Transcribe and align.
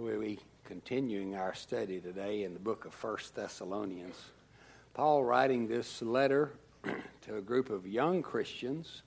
we'll 0.00 0.20
be 0.20 0.38
continuing 0.64 1.34
our 1.34 1.52
study 1.52 2.00
today 2.00 2.44
in 2.44 2.54
the 2.54 2.60
book 2.60 2.86
of 2.86 2.94
First 2.94 3.34
Thessalonians. 3.34 4.16
Paul 4.94 5.24
writing 5.24 5.68
this 5.68 6.00
letter 6.00 6.52
to 7.22 7.36
a 7.36 7.42
group 7.42 7.68
of 7.68 7.86
young 7.86 8.22
Christians. 8.22 9.02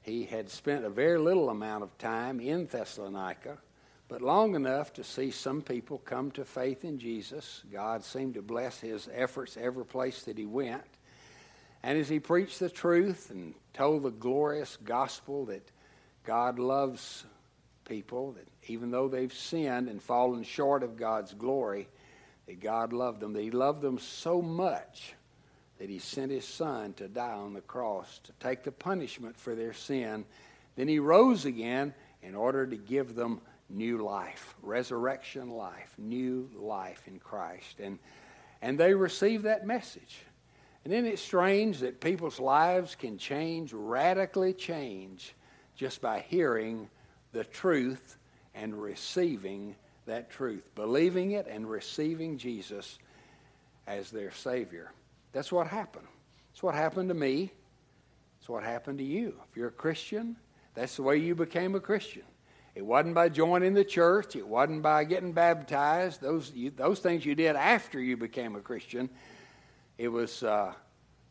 He 0.00 0.24
had 0.24 0.48
spent 0.48 0.86
a 0.86 0.88
very 0.88 1.18
little 1.18 1.50
amount 1.50 1.82
of 1.82 1.98
time 1.98 2.40
in 2.40 2.64
Thessalonica, 2.64 3.58
but 4.08 4.22
long 4.22 4.54
enough 4.54 4.94
to 4.94 5.04
see 5.04 5.30
some 5.30 5.60
people 5.60 5.98
come 5.98 6.30
to 6.32 6.44
faith 6.46 6.84
in 6.84 6.98
Jesus. 6.98 7.62
God 7.70 8.02
seemed 8.02 8.32
to 8.34 8.42
bless 8.42 8.80
his 8.80 9.10
efforts 9.12 9.58
every 9.58 9.84
place 9.84 10.22
that 10.22 10.38
he 10.38 10.46
went. 10.46 10.84
And 11.82 11.98
as 11.98 12.08
he 12.08 12.18
preached 12.18 12.60
the 12.60 12.70
truth 12.70 13.30
and 13.30 13.54
told 13.74 14.04
the 14.04 14.10
glorious 14.10 14.78
gospel 14.84 15.44
that 15.46 15.70
God 16.24 16.58
loves 16.58 17.26
people, 17.84 18.32
that 18.32 18.48
even 18.68 18.90
though 18.90 19.08
they've 19.08 19.32
sinned 19.32 19.88
and 19.88 20.02
fallen 20.02 20.42
short 20.42 20.82
of 20.82 20.96
God's 20.96 21.32
glory, 21.34 21.88
that 22.46 22.60
God 22.60 22.92
loved 22.92 23.20
them, 23.20 23.32
that 23.32 23.42
He 23.42 23.50
loved 23.50 23.82
them 23.82 23.98
so 23.98 24.42
much 24.42 25.14
that 25.78 25.90
He 25.90 25.98
sent 25.98 26.30
His 26.30 26.44
Son 26.44 26.92
to 26.94 27.08
die 27.08 27.32
on 27.32 27.54
the 27.54 27.60
cross 27.60 28.20
to 28.24 28.32
take 28.40 28.62
the 28.62 28.72
punishment 28.72 29.36
for 29.36 29.54
their 29.54 29.72
sin. 29.72 30.24
Then 30.76 30.88
He 30.88 30.98
rose 30.98 31.44
again 31.44 31.94
in 32.22 32.34
order 32.34 32.66
to 32.66 32.76
give 32.76 33.14
them 33.14 33.40
new 33.68 33.98
life, 33.98 34.54
resurrection 34.62 35.50
life, 35.50 35.94
new 35.98 36.50
life 36.54 37.02
in 37.06 37.18
Christ. 37.18 37.80
And, 37.80 37.98
and 38.62 38.78
they 38.78 38.94
received 38.94 39.44
that 39.44 39.66
message. 39.66 40.18
And 40.84 40.92
then 40.92 41.06
it's 41.06 41.22
strange 41.22 41.78
that 41.80 42.00
people's 42.00 42.38
lives 42.38 42.94
can 42.94 43.16
change, 43.16 43.72
radically 43.72 44.52
change, 44.52 45.34
just 45.76 46.00
by 46.00 46.20
hearing 46.20 46.88
the 47.34 47.44
truth 47.44 48.16
and 48.54 48.80
receiving 48.80 49.74
that 50.06 50.30
truth, 50.30 50.62
believing 50.74 51.32
it 51.32 51.46
and 51.46 51.68
receiving 51.68 52.38
Jesus 52.38 52.98
as 53.86 54.10
their 54.10 54.30
Savior. 54.30 54.92
That's 55.32 55.52
what 55.52 55.66
happened. 55.66 56.06
That's 56.52 56.62
what 56.62 56.74
happened 56.74 57.08
to 57.08 57.14
me. 57.14 57.50
It's 58.38 58.48
what 58.48 58.62
happened 58.62 58.98
to 58.98 59.04
you. 59.04 59.34
If 59.50 59.56
you're 59.56 59.68
a 59.68 59.72
Christian, 59.72 60.36
that's 60.74 60.96
the 60.96 61.02
way 61.02 61.16
you 61.16 61.34
became 61.34 61.74
a 61.74 61.80
Christian. 61.80 62.22
It 62.74 62.84
wasn't 62.84 63.14
by 63.14 63.28
joining 63.28 63.74
the 63.74 63.84
church. 63.84 64.36
It 64.36 64.46
wasn't 64.46 64.82
by 64.82 65.04
getting 65.04 65.32
baptized. 65.32 66.20
Those, 66.20 66.52
you, 66.54 66.70
those 66.70 67.00
things 67.00 67.24
you 67.24 67.34
did 67.34 67.56
after 67.56 68.00
you 68.00 68.16
became 68.16 68.56
a 68.56 68.60
Christian. 68.60 69.10
It 69.98 70.08
was 70.08 70.42
uh, 70.42 70.72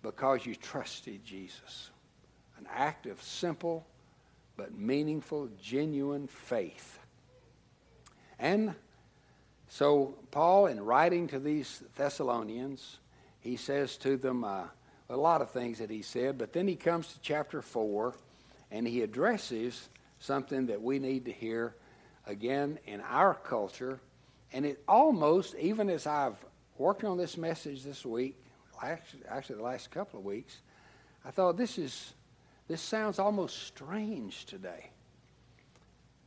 because 0.02 0.46
you 0.46 0.56
trusted 0.56 1.24
Jesus. 1.24 1.92
An 2.58 2.68
act 2.74 3.06
of 3.06 3.22
simple 3.22 3.86
but 4.56 4.78
meaningful, 4.78 5.50
genuine 5.62 6.28
faith. 6.28 7.00
And 8.40 8.76
so, 9.68 10.16
Paul, 10.32 10.68
in 10.68 10.84
writing 10.84 11.28
to 11.30 11.40
these 11.40 11.82
Thessalonians, 11.96 13.00
he 13.40 13.56
says 13.56 13.98
to 13.98 14.18
them 14.18 14.44
uh, 14.44 14.66
a 15.10 15.18
lot 15.18 15.42
of 15.42 15.52
things 15.52 15.80
that 15.80 15.90
he 15.90 16.02
said, 16.02 16.38
but 16.38 16.54
then 16.54 16.68
he 16.68 16.76
comes 16.76 17.08
to 17.08 17.20
chapter 17.22 17.62
4 17.62 18.14
and 18.72 18.88
he 18.88 19.02
addresses 19.02 19.90
something 20.20 20.68
that 20.68 20.82
we 20.82 21.00
need 21.00 21.26
to 21.26 21.32
hear 21.32 21.76
again 22.26 22.80
in 22.86 23.02
our 23.02 23.34
culture. 23.34 24.00
And 24.52 24.66
it 24.66 24.84
almost, 24.88 25.56
even 25.56 25.90
as 25.90 26.08
I've 26.08 26.38
worked 26.78 27.04
on 27.04 27.18
this 27.18 27.38
message 27.38 27.84
this 27.84 28.06
week, 28.06 28.40
actually, 28.82 29.22
actually 29.30 29.58
the 29.58 29.64
last 29.64 29.92
couple 29.92 30.20
of 30.20 30.26
weeks, 30.26 30.62
I 31.26 31.32
thought 31.32 31.58
this 31.58 31.78
is 31.78 32.14
this 32.74 32.82
sounds 32.82 33.20
almost 33.20 33.68
strange 33.68 34.46
today. 34.46 34.90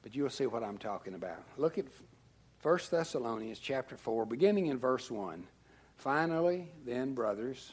But 0.04 0.14
you'll 0.14 0.30
see 0.30 0.46
what 0.46 0.62
I'm 0.62 0.78
talking 0.78 1.14
about. 1.14 1.42
Look 1.56 1.76
at 1.76 1.86
1 2.62 2.78
Thessalonians 2.88 3.58
chapter 3.58 3.96
4, 3.96 4.24
beginning 4.26 4.66
in 4.66 4.78
verse 4.78 5.10
1. 5.10 5.44
Finally, 5.96 6.68
then, 6.84 7.14
brothers, 7.14 7.72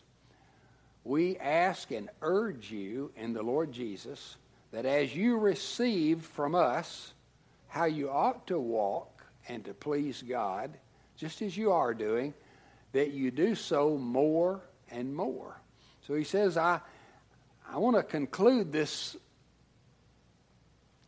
we 1.04 1.38
ask 1.38 1.92
and 1.92 2.10
urge 2.24 2.72
you 2.72 3.12
in 3.16 3.34
the 3.34 3.44
Lord 3.44 3.72
Jesus 3.72 4.38
that 4.72 4.88
as 4.88 5.16
you 5.16 5.38
received 5.38 6.26
from 6.26 6.56
us 6.56 7.14
how 7.68 7.86
you 7.86 8.10
ought 8.10 8.48
to 8.48 8.60
walk 8.60 9.24
and 9.48 9.64
to 9.66 9.76
please 9.76 10.24
God, 10.28 10.72
just 11.16 11.44
as 11.44 11.56
you 11.56 11.72
are 11.72 11.94
doing, 11.94 12.34
that 12.92 13.12
you 13.12 13.30
do 13.30 13.54
so 13.54 14.00
more 14.00 14.62
and 14.90 15.16
more. 15.16 15.62
So 16.08 16.16
he 16.16 16.24
says, 16.24 16.58
I, 16.58 16.80
I 17.70 17.78
want 17.78 17.96
to 17.96 18.04
conclude 18.04 18.72
this 18.72 19.16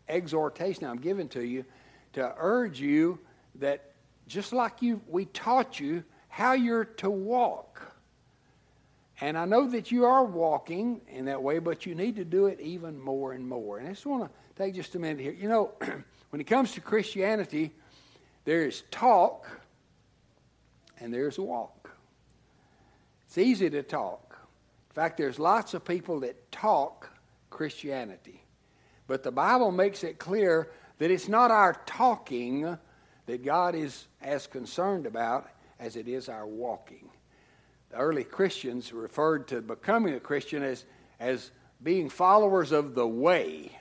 exhortation 0.08 0.86
I'm 0.86 0.98
giving 0.98 1.30
to 1.30 1.42
you 1.44 1.66
to 2.14 2.34
urge 2.38 2.80
you 2.80 3.20
that 3.56 3.92
just 4.28 4.54
like 4.54 4.82
you 4.82 5.02
we 5.08 5.26
taught 5.26 5.80
you 5.80 6.04
how 6.28 6.54
you're 6.54 6.86
to 6.86 7.10
walk. 7.10 7.82
And 9.22 9.38
I 9.38 9.46
know 9.46 9.70
that 9.70 9.92
you 9.92 10.06
are 10.06 10.26
walking 10.26 11.02
in 11.08 11.26
that 11.26 11.42
way, 11.42 11.60
but 11.60 11.86
you 11.86 11.96
need 11.96 12.18
to 12.18 12.26
do 12.26 12.48
it 12.48 12.60
even 12.60 13.00
more 13.00 13.32
and 13.32 13.48
more. 13.48 13.78
And 13.78 13.88
I 13.88 13.92
just 13.92 14.06
want 14.06 14.24
to 14.24 14.30
take 14.62 14.76
just 14.76 14.96
a 14.96 15.00
minute 15.00 15.22
here. 15.22 15.32
You 15.32 15.48
know, 15.48 15.72
when 16.32 16.42
it 16.42 16.46
comes 16.46 16.74
to 16.74 16.82
Christianity, 16.82 17.72
there 18.44 18.66
is 18.66 18.84
talk 18.92 19.48
and 21.00 21.14
there's 21.14 21.40
walk. 21.40 21.90
It's 23.26 23.38
easy 23.38 23.70
to 23.70 23.84
talk. 23.84 24.25
In 24.96 25.02
fact, 25.02 25.18
there's 25.18 25.40
lots 25.40 25.74
of 25.74 25.84
people 25.84 26.22
that 26.22 26.54
talk 26.54 27.10
Christianity. 27.50 28.42
But 29.08 29.24
the 29.24 29.32
Bible 29.32 29.74
makes 29.74 30.06
it 30.06 30.20
clear 30.20 30.72
that 31.00 31.12
it's 31.12 31.28
not 31.28 31.52
our 31.52 31.74
talking 31.86 32.78
that 33.26 33.44
God 33.44 33.76
is 33.76 34.08
as 34.22 34.48
concerned 34.48 35.06
about 35.06 35.50
as 35.82 35.98
it 35.98 36.08
is 36.08 36.30
our 36.30 36.48
walking. 36.48 37.10
The 37.90 37.98
early 37.98 38.24
Christians 38.24 38.94
referred 38.94 39.50
to 39.50 39.62
becoming 39.62 40.14
a 40.14 40.20
Christian 40.22 40.64
as, 40.64 40.86
as 41.20 41.52
being 41.84 42.08
followers 42.08 42.72
of 42.72 42.96
the 42.96 43.06
way. 43.06 43.78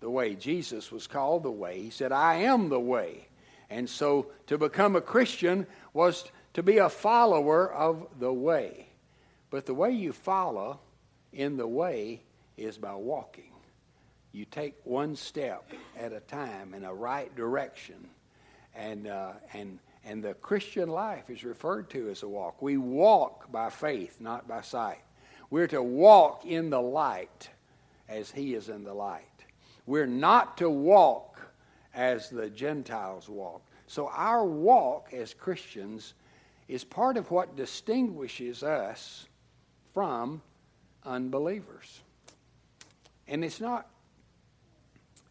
The 0.00 0.10
way 0.10 0.34
Jesus 0.34 0.92
was 0.92 1.06
called 1.06 1.42
the 1.42 1.50
way. 1.50 1.80
He 1.80 1.90
said, 1.90 2.12
I 2.12 2.34
am 2.34 2.68
the 2.68 2.78
way. 2.78 3.28
And 3.70 3.88
so 3.88 4.26
to 4.48 4.58
become 4.58 4.94
a 4.94 5.00
Christian 5.00 5.66
was 5.94 6.30
to 6.52 6.62
be 6.62 6.76
a 6.76 6.90
follower 6.90 7.72
of 7.72 8.06
the 8.18 8.30
way. 8.30 8.89
But 9.50 9.66
the 9.66 9.74
way 9.74 9.90
you 9.90 10.12
follow 10.12 10.80
in 11.32 11.56
the 11.56 11.66
way 11.66 12.22
is 12.56 12.78
by 12.78 12.94
walking. 12.94 13.52
You 14.32 14.44
take 14.44 14.74
one 14.84 15.16
step 15.16 15.72
at 15.98 16.12
a 16.12 16.20
time 16.20 16.72
in 16.72 16.84
a 16.84 16.94
right 16.94 17.34
direction. 17.34 18.08
And, 18.76 19.08
uh, 19.08 19.32
and, 19.52 19.80
and 20.04 20.22
the 20.22 20.34
Christian 20.34 20.88
life 20.88 21.28
is 21.28 21.42
referred 21.42 21.90
to 21.90 22.08
as 22.10 22.22
a 22.22 22.28
walk. 22.28 22.62
We 22.62 22.76
walk 22.76 23.50
by 23.50 23.70
faith, 23.70 24.20
not 24.20 24.46
by 24.46 24.60
sight. 24.60 25.02
We're 25.50 25.66
to 25.68 25.82
walk 25.82 26.46
in 26.46 26.70
the 26.70 26.80
light 26.80 27.48
as 28.08 28.30
He 28.30 28.54
is 28.54 28.68
in 28.68 28.84
the 28.84 28.94
light. 28.94 29.24
We're 29.86 30.06
not 30.06 30.56
to 30.58 30.70
walk 30.70 31.40
as 31.92 32.30
the 32.30 32.48
Gentiles 32.48 33.28
walk. 33.28 33.62
So 33.88 34.08
our 34.14 34.44
walk 34.44 35.12
as 35.12 35.34
Christians 35.34 36.14
is 36.68 36.84
part 36.84 37.16
of 37.16 37.32
what 37.32 37.56
distinguishes 37.56 38.62
us 38.62 39.26
from 39.94 40.42
unbelievers. 41.04 42.00
And 43.28 43.44
it's 43.44 43.60
not 43.60 43.86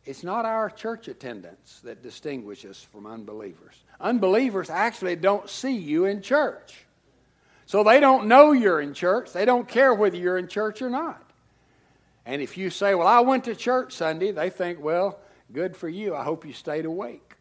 it's 0.05 0.23
not 0.23 0.45
our 0.45 0.71
church 0.71 1.07
attendance 1.07 1.81
that 1.83 2.01
distinguishes 2.01 2.81
from 2.81 3.05
unbelievers. 3.05 3.75
Unbelievers 4.01 4.71
actually 4.71 5.15
don't 5.15 5.47
see 5.47 5.75
you 5.75 6.05
in 6.05 6.23
church. 6.23 6.85
So 7.67 7.83
they 7.83 7.99
don't 7.99 8.27
know 8.27 8.51
you're 8.51 8.81
in 8.81 8.95
church. 8.95 9.31
They 9.33 9.45
don't 9.45 9.67
care 9.67 9.93
whether 9.93 10.17
you're 10.17 10.39
in 10.39 10.47
church 10.47 10.81
or 10.81 10.89
not. 10.89 11.21
And 12.25 12.41
if 12.41 12.57
you 12.57 12.71
say, 12.71 12.95
Well, 12.95 13.07
I 13.07 13.19
went 13.19 13.43
to 13.43 13.55
church 13.55 13.93
Sunday, 13.93 14.31
they 14.31 14.49
think, 14.49 14.81
Well, 14.81 15.19
good 15.51 15.77
for 15.77 15.87
you. 15.87 16.15
I 16.15 16.23
hope 16.23 16.45
you 16.45 16.53
stayed 16.53 16.85
awake. 16.85 17.35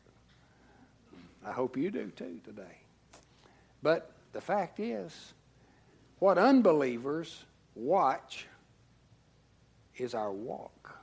I 1.47 1.53
hope 1.53 1.77
you 1.77 1.91
do 1.91 2.11
too 2.11 2.41
today. 2.45 2.77
But 3.83 4.11
the 4.33 4.41
fact 4.43 4.81
is, 4.81 5.33
what 6.19 6.39
unbelievers 6.39 7.45
watch 7.75 8.47
is 9.97 10.15
our 10.15 10.33
walk. 10.33 10.99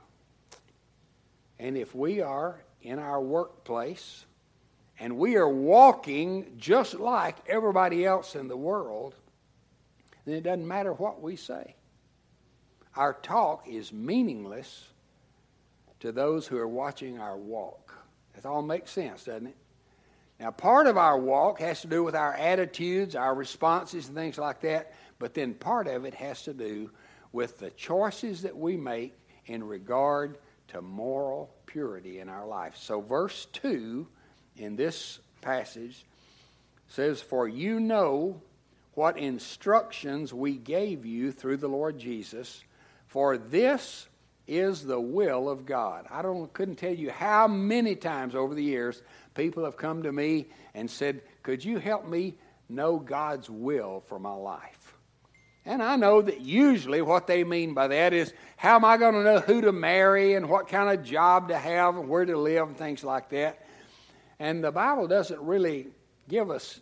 And 1.58 1.76
if 1.76 1.94
we 1.94 2.20
are 2.20 2.60
in 2.82 2.98
our 2.98 3.20
workplace 3.20 4.24
and 4.98 5.18
we 5.18 5.36
are 5.36 5.48
walking 5.48 6.54
just 6.58 6.94
like 6.94 7.36
everybody 7.48 8.04
else 8.04 8.34
in 8.34 8.48
the 8.48 8.56
world, 8.56 9.14
then 10.24 10.34
it 10.34 10.42
doesn't 10.42 10.66
matter 10.66 10.92
what 10.92 11.22
we 11.22 11.36
say. 11.36 11.74
Our 12.94 13.14
talk 13.14 13.68
is 13.68 13.92
meaningless 13.92 14.88
to 16.00 16.12
those 16.12 16.46
who 16.46 16.56
are 16.58 16.68
watching 16.68 17.18
our 17.18 17.36
walk. 17.36 17.94
That 18.34 18.46
all 18.46 18.62
makes 18.62 18.90
sense, 18.90 19.24
doesn't 19.24 19.48
it? 19.48 19.56
Now, 20.38 20.50
part 20.50 20.86
of 20.86 20.98
our 20.98 21.18
walk 21.18 21.60
has 21.60 21.80
to 21.80 21.86
do 21.86 22.04
with 22.04 22.14
our 22.14 22.34
attitudes, 22.34 23.16
our 23.16 23.34
responses, 23.34 24.08
and 24.08 24.14
things 24.14 24.36
like 24.36 24.60
that. 24.60 24.92
But 25.18 25.34
then 25.34 25.54
part 25.54 25.86
of 25.86 26.04
it 26.04 26.14
has 26.14 26.42
to 26.42 26.54
do 26.54 26.90
with 27.32 27.58
the 27.58 27.70
choices 27.70 28.42
that 28.42 28.56
we 28.56 28.76
make 28.76 29.14
in 29.46 29.64
regard 29.64 30.38
to 30.68 30.82
moral 30.82 31.54
purity 31.66 32.18
in 32.18 32.28
our 32.28 32.46
life. 32.46 32.76
So, 32.76 33.00
verse 33.00 33.46
2 33.52 34.06
in 34.56 34.76
this 34.76 35.18
passage 35.40 36.04
says, 36.88 37.20
For 37.20 37.48
you 37.48 37.80
know 37.80 38.40
what 38.94 39.18
instructions 39.18 40.32
we 40.32 40.56
gave 40.56 41.04
you 41.04 41.30
through 41.30 41.58
the 41.58 41.68
Lord 41.68 41.98
Jesus, 41.98 42.64
for 43.06 43.36
this 43.36 44.06
is 44.46 44.84
the 44.84 45.00
will 45.00 45.48
of 45.48 45.66
God. 45.66 46.06
I 46.10 46.22
don't 46.22 46.52
couldn't 46.52 46.76
tell 46.76 46.94
you 46.94 47.10
how 47.10 47.48
many 47.48 47.96
times 47.96 48.34
over 48.34 48.54
the 48.54 48.62
years 48.62 49.02
people 49.34 49.64
have 49.64 49.76
come 49.76 50.04
to 50.04 50.12
me 50.12 50.46
and 50.72 50.90
said, 50.90 51.22
"Could 51.42 51.64
you 51.64 51.78
help 51.78 52.06
me 52.06 52.38
know 52.68 52.98
God's 52.98 53.50
will 53.50 54.04
for 54.06 54.18
my 54.18 54.34
life?" 54.34 54.85
And 55.66 55.82
I 55.82 55.96
know 55.96 56.22
that 56.22 56.40
usually 56.40 57.02
what 57.02 57.26
they 57.26 57.42
mean 57.42 57.74
by 57.74 57.88
that 57.88 58.12
is 58.12 58.32
how 58.56 58.76
am 58.76 58.84
I 58.84 58.96
going 58.96 59.14
to 59.14 59.24
know 59.24 59.40
who 59.40 59.60
to 59.62 59.72
marry 59.72 60.34
and 60.34 60.48
what 60.48 60.68
kind 60.68 60.96
of 60.96 61.04
job 61.04 61.48
to 61.48 61.58
have 61.58 61.96
and 61.96 62.08
where 62.08 62.24
to 62.24 62.38
live 62.38 62.68
and 62.68 62.76
things 62.76 63.02
like 63.02 63.30
that. 63.30 63.66
And 64.38 64.62
the 64.62 64.70
Bible 64.70 65.08
doesn't 65.08 65.40
really 65.40 65.88
give 66.28 66.50
us 66.50 66.80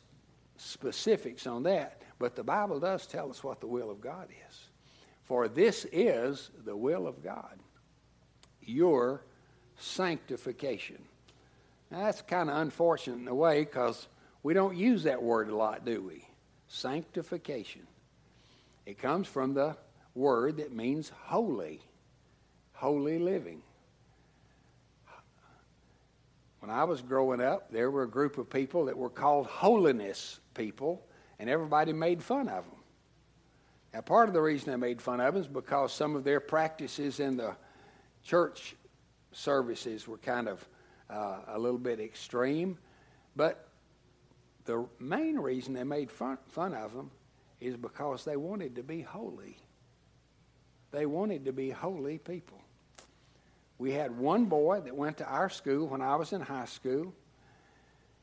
specifics 0.58 1.46
on 1.46 1.62
that, 1.62 2.02
but 2.18 2.36
the 2.36 2.44
Bible 2.44 2.78
does 2.78 3.06
tell 3.06 3.30
us 3.30 3.42
what 3.42 3.60
the 3.60 3.66
will 3.66 3.90
of 3.90 4.02
God 4.02 4.28
is. 4.50 4.66
For 5.22 5.48
this 5.48 5.86
is 5.90 6.50
the 6.64 6.76
will 6.76 7.06
of 7.06 7.24
God 7.24 7.58
your 8.66 9.22
sanctification. 9.76 10.98
Now, 11.90 12.04
that's 12.04 12.22
kind 12.22 12.50
of 12.50 12.56
unfortunate 12.56 13.18
in 13.18 13.28
a 13.28 13.34
way 13.34 13.60
because 13.60 14.08
we 14.42 14.54
don't 14.54 14.76
use 14.76 15.04
that 15.04 15.22
word 15.22 15.48
a 15.48 15.56
lot, 15.56 15.84
do 15.84 16.02
we? 16.02 16.26
Sanctification. 16.68 17.86
It 18.86 18.98
comes 18.98 19.26
from 19.26 19.54
the 19.54 19.76
word 20.14 20.58
that 20.58 20.72
means 20.72 21.10
holy, 21.24 21.80
holy 22.72 23.18
living. 23.18 23.62
When 26.60 26.70
I 26.70 26.84
was 26.84 27.02
growing 27.02 27.40
up, 27.40 27.70
there 27.70 27.90
were 27.90 28.04
a 28.04 28.08
group 28.08 28.38
of 28.38 28.48
people 28.48 28.86
that 28.86 28.96
were 28.96 29.10
called 29.10 29.46
holiness 29.46 30.40
people, 30.54 31.02
and 31.38 31.50
everybody 31.50 31.92
made 31.92 32.22
fun 32.22 32.48
of 32.48 32.64
them. 32.64 32.78
Now, 33.92 34.00
part 34.00 34.28
of 34.28 34.34
the 34.34 34.40
reason 34.40 34.70
they 34.70 34.76
made 34.76 35.00
fun 35.00 35.20
of 35.20 35.34
them 35.34 35.42
is 35.42 35.48
because 35.48 35.92
some 35.92 36.16
of 36.16 36.24
their 36.24 36.40
practices 36.40 37.20
in 37.20 37.36
the 37.36 37.54
church 38.22 38.76
services 39.32 40.08
were 40.08 40.18
kind 40.18 40.48
of 40.48 40.66
uh, 41.10 41.40
a 41.48 41.58
little 41.58 41.78
bit 41.78 42.00
extreme, 42.00 42.78
but 43.36 43.68
the 44.64 44.86
main 44.98 45.38
reason 45.38 45.74
they 45.74 45.84
made 45.84 46.10
fun, 46.10 46.38
fun 46.48 46.74
of 46.74 46.94
them 46.94 47.10
is 47.60 47.76
because 47.76 48.24
they 48.24 48.36
wanted 48.36 48.76
to 48.76 48.82
be 48.82 49.02
holy. 49.02 49.56
They 50.92 51.06
wanted 51.06 51.44
to 51.46 51.52
be 51.52 51.70
holy 51.70 52.18
people. 52.18 52.60
We 53.78 53.92
had 53.92 54.16
one 54.16 54.44
boy 54.44 54.80
that 54.80 54.96
went 54.96 55.18
to 55.18 55.26
our 55.26 55.48
school 55.48 55.88
when 55.88 56.00
I 56.00 56.16
was 56.16 56.32
in 56.32 56.40
high 56.40 56.66
school. 56.66 57.12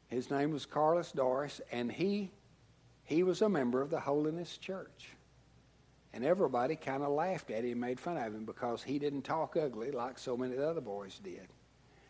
His 0.07 0.31
name 0.31 0.51
was 0.51 0.65
Carlos 0.65 1.11
Doris, 1.11 1.61
and 1.71 1.91
he, 1.91 2.31
he 3.03 3.23
was 3.23 3.41
a 3.41 3.49
member 3.49 3.81
of 3.81 3.89
the 3.89 3.99
Holiness 3.99 4.57
Church. 4.57 5.09
And 6.13 6.25
everybody 6.25 6.75
kind 6.75 7.03
of 7.03 7.11
laughed 7.11 7.51
at 7.51 7.63
him, 7.63 7.79
made 7.79 7.99
fun 7.99 8.17
of 8.17 8.33
him 8.33 8.45
because 8.45 8.83
he 8.83 8.99
didn't 8.99 9.21
talk 9.21 9.55
ugly 9.55 9.91
like 9.91 10.17
so 10.17 10.35
many 10.35 10.57
other 10.57 10.81
boys 10.81 11.19
did. 11.23 11.47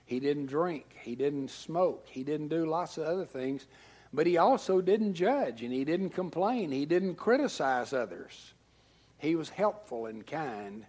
He 0.05 0.19
didn't 0.19 0.47
drink. 0.47 0.95
He 1.01 1.15
didn't 1.15 1.51
smoke. 1.51 2.05
He 2.09 2.23
didn't 2.23 2.49
do 2.49 2.65
lots 2.65 2.97
of 2.97 3.05
other 3.05 3.25
things. 3.25 3.67
But 4.13 4.27
he 4.27 4.37
also 4.37 4.81
didn't 4.81 5.13
judge 5.13 5.61
and 5.61 5.71
he 5.71 5.85
didn't 5.85 6.09
complain. 6.09 6.71
He 6.71 6.85
didn't 6.85 7.15
criticize 7.15 7.93
others. 7.93 8.53
He 9.19 9.35
was 9.35 9.49
helpful 9.49 10.07
and 10.07 10.25
kind. 10.25 10.85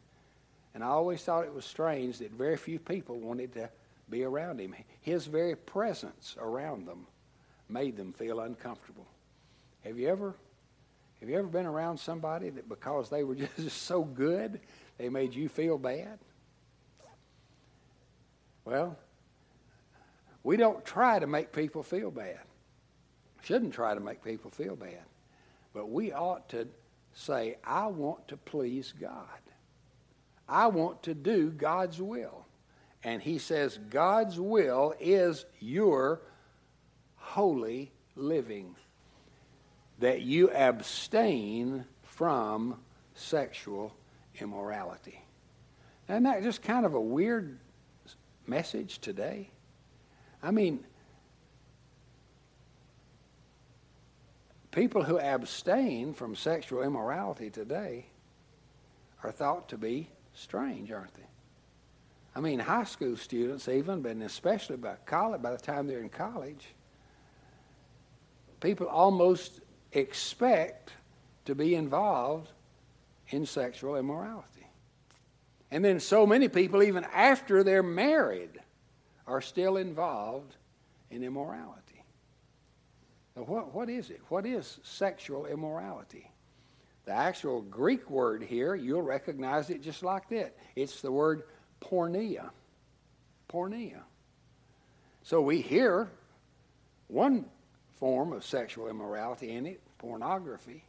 And 0.74 0.82
I 0.82 0.88
always 0.88 1.22
thought 1.22 1.44
it 1.44 1.54
was 1.54 1.64
strange 1.64 2.19
that 2.19 2.32
very 2.32 2.56
few 2.56 2.78
people 2.78 3.19
wanted 3.19 3.52
to 3.54 3.69
be 4.10 4.24
around 4.24 4.60
him. 4.60 4.74
His 5.00 5.26
very 5.26 5.54
presence 5.54 6.36
around 6.40 6.86
them 6.86 7.06
made 7.69 7.96
them 7.96 8.12
feel 8.12 8.40
uncomfortable. 8.40 9.06
Have 9.84 9.98
you 9.98 10.08
ever 10.08 10.34
have 11.20 11.28
you 11.28 11.38
ever 11.38 11.46
been 11.46 11.66
around 11.66 11.98
somebody 11.98 12.50
that 12.50 12.69
because 12.69 13.08
they 13.08 13.22
were 13.22 13.34
just 13.56 13.82
so 13.82 14.02
good, 14.02 14.58
they 14.98 15.08
made 15.08 15.32
you 15.32 15.48
feel 15.48 15.78
bad? 15.78 16.19
Well, 18.64 18.96
we 20.42 20.56
don't 20.56 20.84
try 20.84 21.20
to 21.20 21.28
make 21.28 21.52
people 21.52 21.84
feel 21.84 22.10
bad. 22.10 22.40
Shouldn't 23.43 23.75
try 23.75 23.94
to 23.94 24.00
make 24.00 24.25
people 24.25 24.50
feel 24.50 24.77
bad. 24.77 25.03
But 25.75 25.91
we 25.91 26.12
ought 26.12 26.49
to 26.50 26.69
say, 27.15 27.56
I 27.65 27.87
want 27.87 28.29
to 28.29 28.37
please 28.37 28.93
God. 28.99 29.27
I 30.49 30.67
want 30.69 31.03
to 31.05 31.15
do 31.15 31.50
God's 31.50 32.00
will. 32.00 32.47
And 33.05 33.21
he 33.21 33.39
says, 33.39 33.79
God's 33.91 34.39
will 34.39 34.94
is 35.00 35.44
your 35.59 36.21
holy 37.17 37.91
living 38.15 38.77
that 39.99 40.23
you 40.23 40.50
abstain 40.50 41.85
from 42.03 42.79
sexual 43.15 43.94
immorality. 44.41 45.25
Isn't 46.09 46.25
that 46.25 46.43
just 46.43 46.62
kind 46.62 46.85
of 46.85 46.94
a 46.94 47.00
weird 47.00 47.59
message 48.47 48.99
today? 49.00 49.50
I 50.43 50.50
mean, 50.50 50.85
people 54.72 55.04
who 55.04 55.20
abstain 55.20 56.12
from 56.12 56.34
sexual 56.34 56.82
immorality 56.82 57.50
today 57.50 58.06
are 59.22 59.30
thought 59.30 59.69
to 59.69 59.78
be 59.78 60.08
strange, 60.34 60.90
aren't 60.90 61.14
they? 61.14 61.22
I 62.34 62.40
mean, 62.40 62.58
high 62.58 62.84
school 62.84 63.16
students, 63.16 63.69
even, 63.69 64.00
but 64.00 64.16
especially 64.16 64.76
by 64.76 64.96
college, 65.04 65.42
by 65.42 65.52
the 65.52 65.58
time 65.58 65.86
they're 65.86 66.00
in 66.00 66.08
college, 66.08 66.66
people 68.60 68.86
almost 68.86 69.60
expect 69.92 70.92
to 71.44 71.54
be 71.54 71.74
involved 71.74 72.50
in 73.28 73.44
sexual 73.44 73.96
immorality. 73.96 74.66
And 75.70 75.84
then 75.84 76.00
so 76.00 76.26
many 76.26 76.48
people, 76.48 76.82
even 76.82 77.04
after 77.12 77.62
they're 77.62 77.82
married, 77.82 78.60
are 79.26 79.40
still 79.40 79.76
involved 79.76 80.56
in 81.10 81.22
immorality. 81.22 81.92
Now, 83.37 83.43
what, 83.43 83.75
what 83.75 83.88
is 83.88 84.11
it? 84.11 84.20
What 84.29 84.46
is 84.46 84.79
sexual 84.82 85.46
immorality? 85.46 86.31
The 87.05 87.12
actual 87.12 87.62
Greek 87.62 88.08
word 88.11 88.43
here, 88.43 88.75
you'll 88.75 89.02
recognize 89.02 89.70
it 89.70 89.82
just 89.82 90.02
like 90.02 90.29
that. 90.29 90.56
It's 90.76 91.00
the 91.00 91.11
word 91.11 91.44
porneia. 91.81 92.50
Porneia. 93.49 94.02
So 95.23 95.40
we 95.40 95.61
hear 95.61 96.11
one 97.08 97.46
form 97.98 98.32
of 98.32 98.44
sexual 98.44 98.89
immorality 98.89 99.53
in 99.53 99.67
it, 99.67 99.81
pornography. 99.98 100.84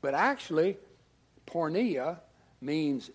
But 0.00 0.14
actually, 0.14 0.76
porneia 1.46 2.18
means 2.60 3.10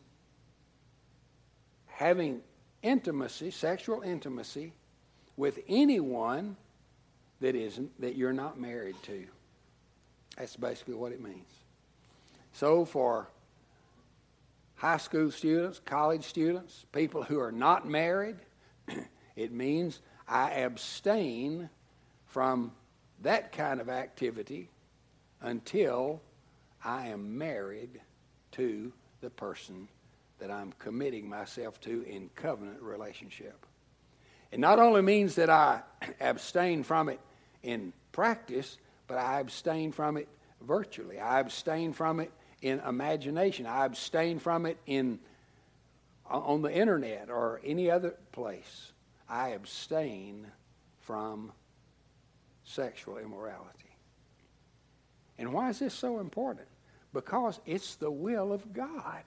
having 1.88 2.42
intimacy, 2.82 3.52
sexual 3.52 4.02
intimacy, 4.02 4.74
with 5.38 5.60
anyone 5.68 6.56
that 7.42 7.56
isn't 7.56 8.00
that 8.02 8.16
you're 8.16 8.34
not 8.34 8.60
married 8.60 8.96
to. 9.04 9.26
That's 10.38 10.56
basically 10.56 10.96
what 10.96 11.12
it 11.12 11.22
means. 11.22 11.50
So 12.54 12.86
for 12.86 13.28
high 14.76 14.98
school 14.98 15.32
students, 15.32 15.80
college 15.84 16.24
students, 16.24 16.86
people 16.92 17.24
who 17.24 17.40
are 17.40 17.52
not 17.52 17.88
married, 17.88 18.38
it 19.36 19.52
means 19.52 20.02
I 20.28 20.52
abstain 20.52 21.70
from 22.28 22.72
that 23.22 23.52
kind 23.52 23.82
of 23.82 23.90
activity 23.90 24.70
until 25.42 26.22
I 26.84 27.08
am 27.08 27.38
married 27.38 28.00
to 28.54 28.92
the 29.22 29.30
person 29.30 29.88
that 30.40 30.50
I'm 30.50 30.74
committing 30.80 31.28
myself 31.28 31.82
to 31.82 32.04
in 32.04 32.30
covenant 32.36 32.82
relationship. 32.82 33.66
It 34.52 34.60
not 34.60 34.80
only 34.80 35.02
means 35.02 35.36
that 35.36 35.50
I 35.50 35.82
abstain 36.22 36.84
from 36.84 37.10
it 37.10 37.20
in 37.64 37.94
practice, 38.12 38.78
but 39.08 39.18
I 39.18 39.40
abstain 39.40 39.92
from 39.92 40.18
it 40.18 40.28
virtually. 40.62 41.20
I 41.20 41.40
abstain 41.40 41.94
from 41.94 42.20
it 42.20 42.32
in 42.62 42.80
imagination. 42.80 43.66
I 43.66 43.86
abstain 43.86 44.40
from 44.40 44.66
it 44.66 44.78
in 44.86 45.20
on 46.26 46.62
the 46.62 46.72
internet 46.72 47.30
or 47.30 47.60
any 47.64 47.90
other 47.90 48.16
place. 48.32 48.92
I 49.28 49.50
abstain 49.50 50.48
from 51.02 51.52
sexual 52.66 53.18
immorality. 53.18 53.96
And 55.40 55.54
why 55.54 55.70
is 55.70 55.80
this 55.80 55.94
so 55.94 56.20
important? 56.20 56.68
Because 57.14 57.60
it's 57.66 57.96
the 57.96 58.12
will 58.12 58.54
of 58.54 58.74
God. 58.74 59.24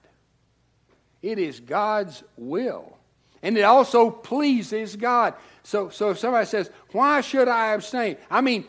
It 1.21 1.39
is 1.39 1.59
God's 1.59 2.23
will. 2.37 2.97
And 3.43 3.57
it 3.57 3.61
also 3.61 4.09
pleases 4.09 4.95
God. 4.95 5.35
So, 5.61 5.89
so 5.89 6.09
if 6.09 6.17
somebody 6.17 6.47
says, 6.47 6.71
Why 6.91 7.21
should 7.21 7.47
I 7.47 7.73
abstain? 7.73 8.17
I 8.31 8.41
mean, 8.41 8.65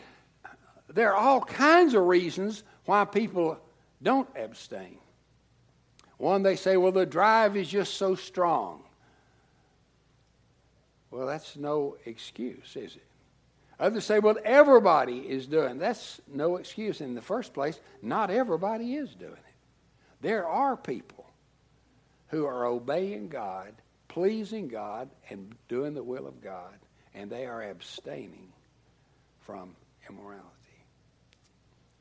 there 0.89 1.13
are 1.13 1.17
all 1.17 1.41
kinds 1.41 1.95
of 1.95 2.03
reasons 2.03 2.63
why 2.85 3.05
people 3.05 3.57
don't 4.03 4.29
abstain. 4.35 4.99
One, 6.17 6.43
they 6.43 6.55
say, 6.55 6.77
Well, 6.77 6.91
the 6.91 7.07
drive 7.07 7.57
is 7.57 7.67
just 7.67 7.95
so 7.95 8.13
strong. 8.13 8.83
Well, 11.09 11.25
that's 11.25 11.55
no 11.55 11.95
excuse, 12.05 12.75
is 12.75 12.97
it? 12.97 13.05
Others 13.79 14.05
say, 14.05 14.19
well, 14.19 14.37
everybody 14.43 15.19
is 15.19 15.47
doing. 15.47 15.77
That's 15.77 16.21
no 16.27 16.57
excuse 16.57 17.01
in 17.01 17.13
the 17.13 17.21
first 17.21 17.53
place. 17.53 17.79
Not 18.01 18.29
everybody 18.29 18.95
is 18.95 19.13
doing 19.15 19.33
it. 19.33 19.55
There 20.21 20.47
are 20.47 20.77
people 20.77 21.25
who 22.27 22.45
are 22.45 22.65
obeying 22.65 23.27
God, 23.27 23.73
pleasing 24.15 24.69
God, 24.69 25.09
and 25.29 25.53
doing 25.67 25.93
the 25.93 26.01
will 26.01 26.25
of 26.25 26.41
God, 26.41 26.73
and 27.13 27.29
they 27.29 27.45
are 27.45 27.61
abstaining 27.61 28.47
from 29.41 29.75
immorality. 30.09 30.45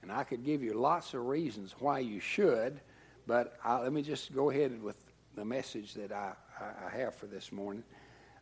And 0.01 0.13
I 0.13 0.23
could 0.23 0.45
give 0.45 0.63
you 0.63 0.75
lots 0.75 1.13
of 1.13 1.27
reasons 1.27 1.75
why 1.81 1.99
you 1.99 2.21
should, 2.21 2.81
but 3.27 3.57
I, 3.65 3.81
let 3.81 3.93
me 3.93 4.03
just 4.03 4.33
go 4.33 4.49
ahead 4.49 4.81
with 4.81 4.95
the 5.35 5.45
message 5.45 5.95
that 5.95 6.13
I, 6.13 6.35
I 6.61 6.97
have 6.99 7.17
for 7.17 7.27
this 7.27 7.51
morning. 7.51 7.83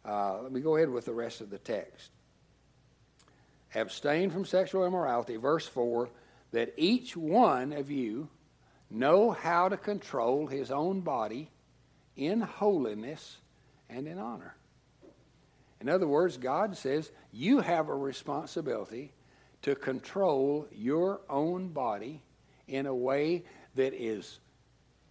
Uh, 0.05 0.43
let 0.43 0.52
me 0.52 0.61
go 0.61 0.76
ahead 0.76 0.91
with 0.91 1.07
the 1.07 1.14
rest 1.14 1.41
of 1.41 1.49
the 1.49 1.59
text 1.59 2.11
abstain 3.75 4.29
from 4.29 4.45
sexual 4.45 4.85
immorality, 4.85 5.37
verse 5.37 5.67
4, 5.67 6.11
that 6.50 6.75
each 6.76 7.17
one 7.17 7.73
of 7.73 7.91
you 7.91 8.29
know 8.91 9.31
how 9.31 9.71
to 9.71 9.79
control 9.79 10.47
his 10.47 10.71
own 10.71 11.00
body 11.00 11.49
in 12.14 12.43
holiness 12.43 13.38
and 13.93 14.07
in 14.07 14.19
honor. 14.19 14.55
In 15.81 15.89
other 15.89 16.07
words, 16.07 16.37
God 16.37 16.77
says 16.77 17.11
you 17.33 17.61
have 17.61 17.89
a 17.89 17.95
responsibility 17.95 19.13
to 19.63 19.75
control 19.75 20.67
your 20.73 21.21
own 21.29 21.69
body 21.69 22.21
in 22.69 22.87
a 22.87 22.95
way 22.95 23.43
that 23.75 23.93
is 23.95 24.39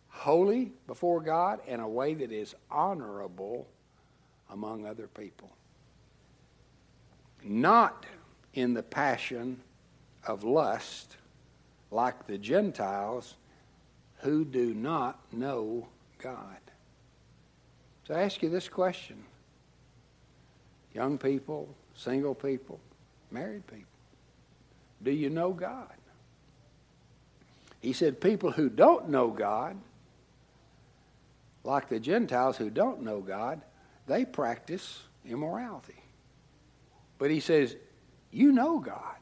holy 0.08 0.72
before 0.88 1.22
God 1.22 1.60
and 1.68 1.82
a 1.82 1.88
way 1.88 2.14
that 2.14 2.32
is 2.32 2.56
honorable 2.70 3.68
among 4.50 4.86
other 4.86 5.08
people. 5.08 5.50
Not 7.44 8.06
in 8.54 8.74
the 8.74 8.84
passion 8.84 9.62
of 10.26 10.44
lust 10.44 11.18
like 11.90 12.28
the 12.28 12.38
Gentiles 12.38 13.36
who 14.20 14.46
do 14.46 14.74
not 14.74 15.20
know 15.34 15.88
God. 16.20 16.60
I 18.12 18.22
ask 18.22 18.42
you 18.42 18.50
this 18.50 18.68
question 18.68 19.24
young 20.94 21.18
people, 21.18 21.70
single 21.96 22.36
people, 22.36 22.80
married 23.32 23.66
people. 23.68 23.86
Do 25.04 25.12
you 25.12 25.30
know 25.30 25.52
God? 25.52 25.88
He 27.80 27.94
said, 27.94 28.22
people 28.22 28.52
who 28.52 28.70
don't 28.70 29.10
know 29.10 29.30
God, 29.30 29.78
like 31.64 31.90
the 31.90 32.00
Gentiles 32.00 32.58
who 32.58 32.70
don't 32.70 33.02
know 33.02 33.22
God, 33.22 33.62
they 34.08 34.26
practice 34.26 35.02
immorality. 35.26 35.96
But 37.18 37.32
he 37.32 37.40
says, 37.40 37.76
you 38.32 38.52
know 38.52 38.80
God. 38.80 39.16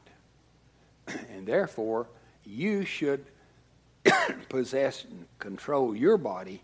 And 1.34 1.46
therefore, 1.46 2.06
you 2.44 2.84
should 2.84 3.24
possess 4.48 5.04
and 5.04 5.26
control 5.38 5.94
your 5.94 6.18
body 6.18 6.62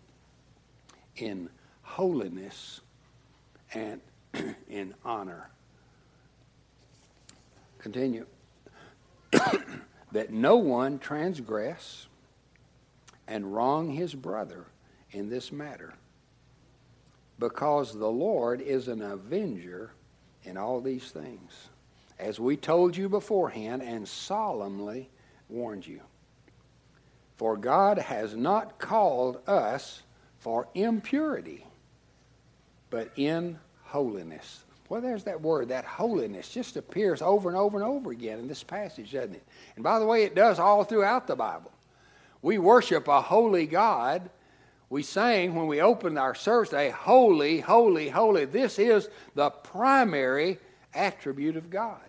in 1.15 1.49
holiness 1.87 2.81
and 3.73 4.01
in 4.69 4.93
honor. 5.03 5.49
Continue. 7.79 8.25
that 10.11 10.31
no 10.31 10.57
one 10.57 10.99
transgress 10.99 12.07
and 13.27 13.53
wrong 13.53 13.89
his 13.89 14.13
brother 14.13 14.65
in 15.11 15.29
this 15.29 15.51
matter, 15.51 15.93
because 17.39 17.97
the 17.97 18.09
Lord 18.09 18.61
is 18.61 18.87
an 18.87 19.01
avenger 19.01 19.91
in 20.43 20.57
all 20.57 20.81
these 20.81 21.11
things 21.11 21.69
as 22.19 22.39
we 22.39 22.57
told 22.57 22.95
you 22.95 23.09
beforehand 23.09 23.81
and 23.81 24.07
solemnly 24.07 25.09
warned 25.49 25.85
you. 25.85 26.01
For 27.37 27.55
God 27.55 27.99
has 27.99 28.35
not 28.35 28.79
called 28.79 29.39
us 29.47 30.01
for 30.39 30.67
impurity, 30.73 31.65
but 32.89 33.11
in 33.15 33.57
holiness. 33.83 34.63
Well, 34.89 35.01
there's 35.01 35.25
that 35.25 35.41
word, 35.41 35.69
that 35.69 35.85
holiness, 35.85 36.49
just 36.49 36.77
appears 36.77 37.21
over 37.21 37.49
and 37.49 37.57
over 37.57 37.77
and 37.77 37.85
over 37.85 38.11
again 38.11 38.39
in 38.39 38.47
this 38.47 38.63
passage, 38.63 39.11
doesn't 39.11 39.35
it? 39.35 39.43
And 39.75 39.83
by 39.83 39.99
the 39.99 40.05
way, 40.05 40.23
it 40.23 40.35
does 40.35 40.59
all 40.59 40.83
throughout 40.83 41.27
the 41.27 41.35
Bible. 41.35 41.71
We 42.41 42.57
worship 42.57 43.07
a 43.07 43.21
holy 43.21 43.65
God. 43.65 44.29
We 44.89 45.03
sang 45.03 45.55
when 45.55 45.67
we 45.67 45.81
opened 45.81 46.17
our 46.17 46.35
service 46.35 46.69
day, 46.69 46.89
Holy, 46.89 47.59
Holy, 47.59 48.07
Holy. 48.07 48.45
This 48.45 48.79
is 48.79 49.09
the 49.35 49.49
primary 49.49 50.59
attribute 50.93 51.57
of 51.57 51.69
God. 51.69 51.99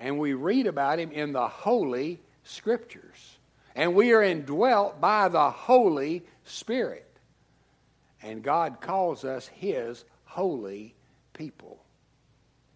And 0.00 0.18
we 0.18 0.34
read 0.34 0.66
about 0.66 0.98
him 0.98 1.12
in 1.12 1.32
the 1.32 1.46
Holy 1.46 2.20
Scriptures. 2.42 3.38
And 3.76 3.94
we 3.94 4.12
are 4.12 4.22
indwelt 4.22 5.00
by 5.00 5.28
the 5.28 5.50
Holy 5.50 6.24
Spirit. 6.44 7.08
And 8.24 8.42
God 8.42 8.80
calls 8.80 9.24
us 9.24 9.46
his 9.46 10.04
holy 10.24 10.94
people. 11.34 11.78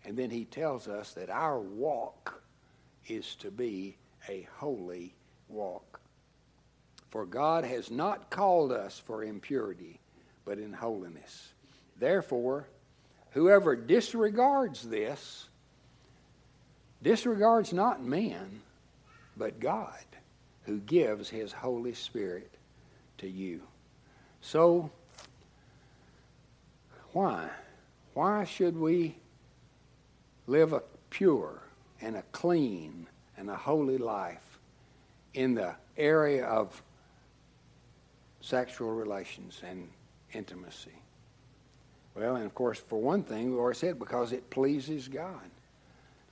And 0.04 0.14
then 0.16 0.28
he 0.30 0.44
tells 0.44 0.88
us 0.88 1.14
that 1.14 1.30
our 1.30 1.58
walk 1.58 2.42
is 3.08 3.34
to 3.36 3.50
be 3.50 3.96
a 4.28 4.46
holy 4.56 5.14
walk. 5.48 6.00
For 7.08 7.24
God 7.24 7.64
has 7.64 7.90
not 7.90 8.28
called 8.28 8.72
us 8.72 8.98
for 8.98 9.24
impurity, 9.24 9.98
but 10.44 10.58
in 10.58 10.70
holiness. 10.70 11.54
Therefore, 11.98 12.68
whoever 13.30 13.74
disregards 13.74 14.82
this 14.82 15.48
disregards 17.02 17.72
not 17.72 18.02
man, 18.04 18.60
but 19.34 19.60
God, 19.60 20.04
who 20.64 20.78
gives 20.80 21.30
his 21.30 21.52
Holy 21.52 21.94
Spirit 21.94 22.52
to 23.18 23.28
you. 23.28 23.62
So, 24.42 24.90
why? 27.12 27.48
Why 28.14 28.44
should 28.44 28.76
we 28.76 29.16
live 30.46 30.72
a 30.72 30.82
pure 31.10 31.62
and 32.00 32.16
a 32.16 32.22
clean 32.32 33.06
and 33.36 33.50
a 33.50 33.56
holy 33.56 33.98
life 33.98 34.58
in 35.34 35.54
the 35.54 35.74
area 35.96 36.44
of 36.46 36.82
sexual 38.40 38.90
relations 38.90 39.62
and 39.68 39.88
intimacy? 40.32 40.90
Well, 42.14 42.36
and 42.36 42.44
of 42.44 42.54
course, 42.54 42.78
for 42.78 43.00
one 43.00 43.22
thing, 43.22 43.52
we 43.52 43.58
already 43.58 43.78
said 43.78 43.98
because 43.98 44.32
it 44.32 44.50
pleases 44.50 45.06
God. 45.06 45.50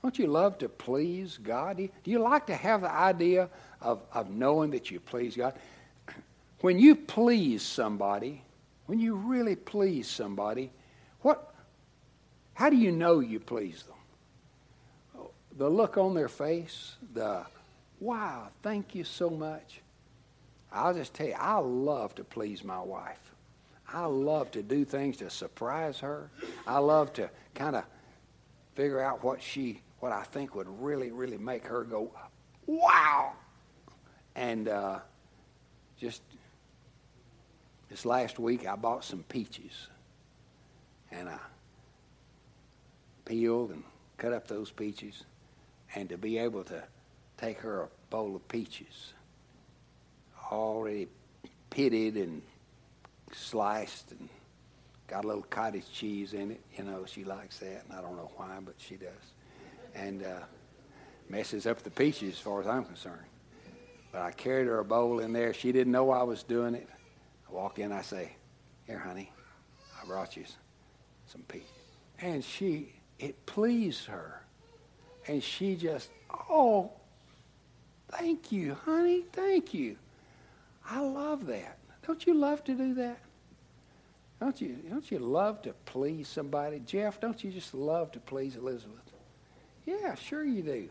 Don't 0.01 0.19
you 0.19 0.27
love 0.27 0.57
to 0.59 0.69
please 0.69 1.39
God? 1.41 1.77
Do 1.77 2.11
you 2.11 2.19
like 2.19 2.45
to 2.47 2.55
have 2.55 2.81
the 2.81 2.91
idea 2.91 3.49
of, 3.81 4.01
of 4.13 4.29
knowing 4.29 4.71
that 4.71 4.91
you 4.91 4.99
please 4.99 5.35
God? 5.35 5.53
When 6.61 6.79
you 6.79 6.95
please 6.95 7.61
somebody, 7.61 8.41
when 8.87 8.99
you 8.99 9.15
really 9.15 9.55
please 9.55 10.07
somebody, 10.07 10.71
what, 11.21 11.53
how 12.53 12.69
do 12.69 12.75
you 12.75 12.91
know 12.91 13.19
you 13.19 13.39
please 13.39 13.83
them? 13.83 15.27
The 15.57 15.69
look 15.69 15.97
on 15.97 16.13
their 16.13 16.27
face, 16.27 16.95
the 17.13 17.45
wow, 17.99 18.49
thank 18.63 18.95
you 18.95 19.03
so 19.03 19.29
much. 19.29 19.81
I'll 20.71 20.93
just 20.93 21.13
tell 21.13 21.27
you, 21.27 21.33
I 21.33 21.57
love 21.57 22.15
to 22.15 22.23
please 22.23 22.63
my 22.63 22.79
wife. 22.79 23.19
I 23.91 24.05
love 24.05 24.51
to 24.51 24.61
do 24.61 24.85
things 24.85 25.17
to 25.17 25.29
surprise 25.29 25.99
her. 25.99 26.29
I 26.65 26.79
love 26.79 27.13
to 27.13 27.29
kind 27.55 27.75
of 27.75 27.85
figure 28.75 29.01
out 29.01 29.23
what 29.23 29.41
she, 29.41 29.81
what 29.99 30.11
I 30.11 30.23
think 30.23 30.55
would 30.55 30.67
really, 30.81 31.11
really 31.11 31.37
make 31.37 31.65
her 31.65 31.83
go, 31.83 32.11
wow. 32.65 33.33
And 34.35 34.67
uh, 34.67 34.99
just 35.99 36.21
this 37.89 38.05
last 38.05 38.39
week, 38.39 38.67
I 38.67 38.75
bought 38.75 39.03
some 39.03 39.23
peaches. 39.23 39.87
And 41.11 41.29
I 41.29 41.39
peeled 43.25 43.71
and 43.71 43.83
cut 44.17 44.33
up 44.33 44.47
those 44.47 44.71
peaches. 44.71 45.23
And 45.95 46.09
to 46.09 46.17
be 46.17 46.37
able 46.37 46.63
to 46.65 46.83
take 47.37 47.59
her 47.59 47.83
a 47.83 47.87
bowl 48.09 48.35
of 48.35 48.47
peaches, 48.47 49.13
already 50.51 51.07
pitted 51.69 52.15
and 52.15 52.41
sliced 53.33 54.11
and 54.11 54.29
got 55.07 55.23
a 55.23 55.27
little 55.27 55.43
cottage 55.43 55.85
cheese 55.93 56.33
in 56.33 56.51
it. 56.51 56.61
You 56.77 56.83
know, 56.83 57.05
she 57.05 57.23
likes 57.23 57.59
that, 57.59 57.83
and 57.87 57.97
I 57.97 58.01
don't 58.01 58.15
know 58.15 58.31
why, 58.35 58.57
but 58.63 58.75
she 58.77 58.95
does. 58.95 59.09
And 59.95 60.23
uh, 60.23 60.39
messes 61.29 61.65
up 61.65 61.83
the 61.83 61.89
peaches 61.89 62.33
as 62.33 62.39
far 62.39 62.61
as 62.61 62.67
I'm 62.67 62.83
concerned. 62.83 63.25
But 64.11 64.21
I 64.21 64.31
carried 64.31 64.67
her 64.67 64.79
a 64.79 64.85
bowl 64.85 65.19
in 65.19 65.33
there. 65.33 65.53
She 65.53 65.71
didn't 65.71 65.91
know 65.91 66.11
I 66.11 66.23
was 66.23 66.43
doing 66.43 66.75
it. 66.75 66.87
I 67.49 67.53
walk 67.53 67.79
in, 67.79 67.91
I 67.91 68.01
say, 68.01 68.35
Here, 68.85 68.99
honey, 68.99 69.31
I 70.01 70.05
brought 70.05 70.35
you 70.35 70.43
some 71.27 71.41
peaches. 71.43 71.67
And 72.19 72.43
she, 72.43 72.93
it 73.19 73.45
pleased 73.45 74.05
her. 74.05 74.41
And 75.27 75.43
she 75.43 75.75
just, 75.75 76.09
oh, 76.49 76.91
thank 78.09 78.51
you, 78.51 78.75
honey, 78.85 79.25
thank 79.33 79.73
you. 79.73 79.97
I 80.89 81.01
love 81.01 81.47
that. 81.47 81.77
Don't 82.05 82.25
you 82.25 82.33
love 82.33 82.63
to 82.63 82.73
do 82.73 82.93
that? 82.95 83.19
Don't 84.39 84.61
you, 84.61 84.77
don't 84.89 85.09
you 85.11 85.19
love 85.19 85.61
to 85.63 85.73
please 85.85 86.27
somebody? 86.27 86.79
Jeff, 86.85 87.19
don't 87.19 87.43
you 87.43 87.51
just 87.51 87.73
love 87.73 88.11
to 88.13 88.19
please 88.19 88.55
Elizabeth? 88.55 89.01
Yeah, 89.85 90.15
sure 90.15 90.43
you 90.43 90.61
do. 90.61 90.89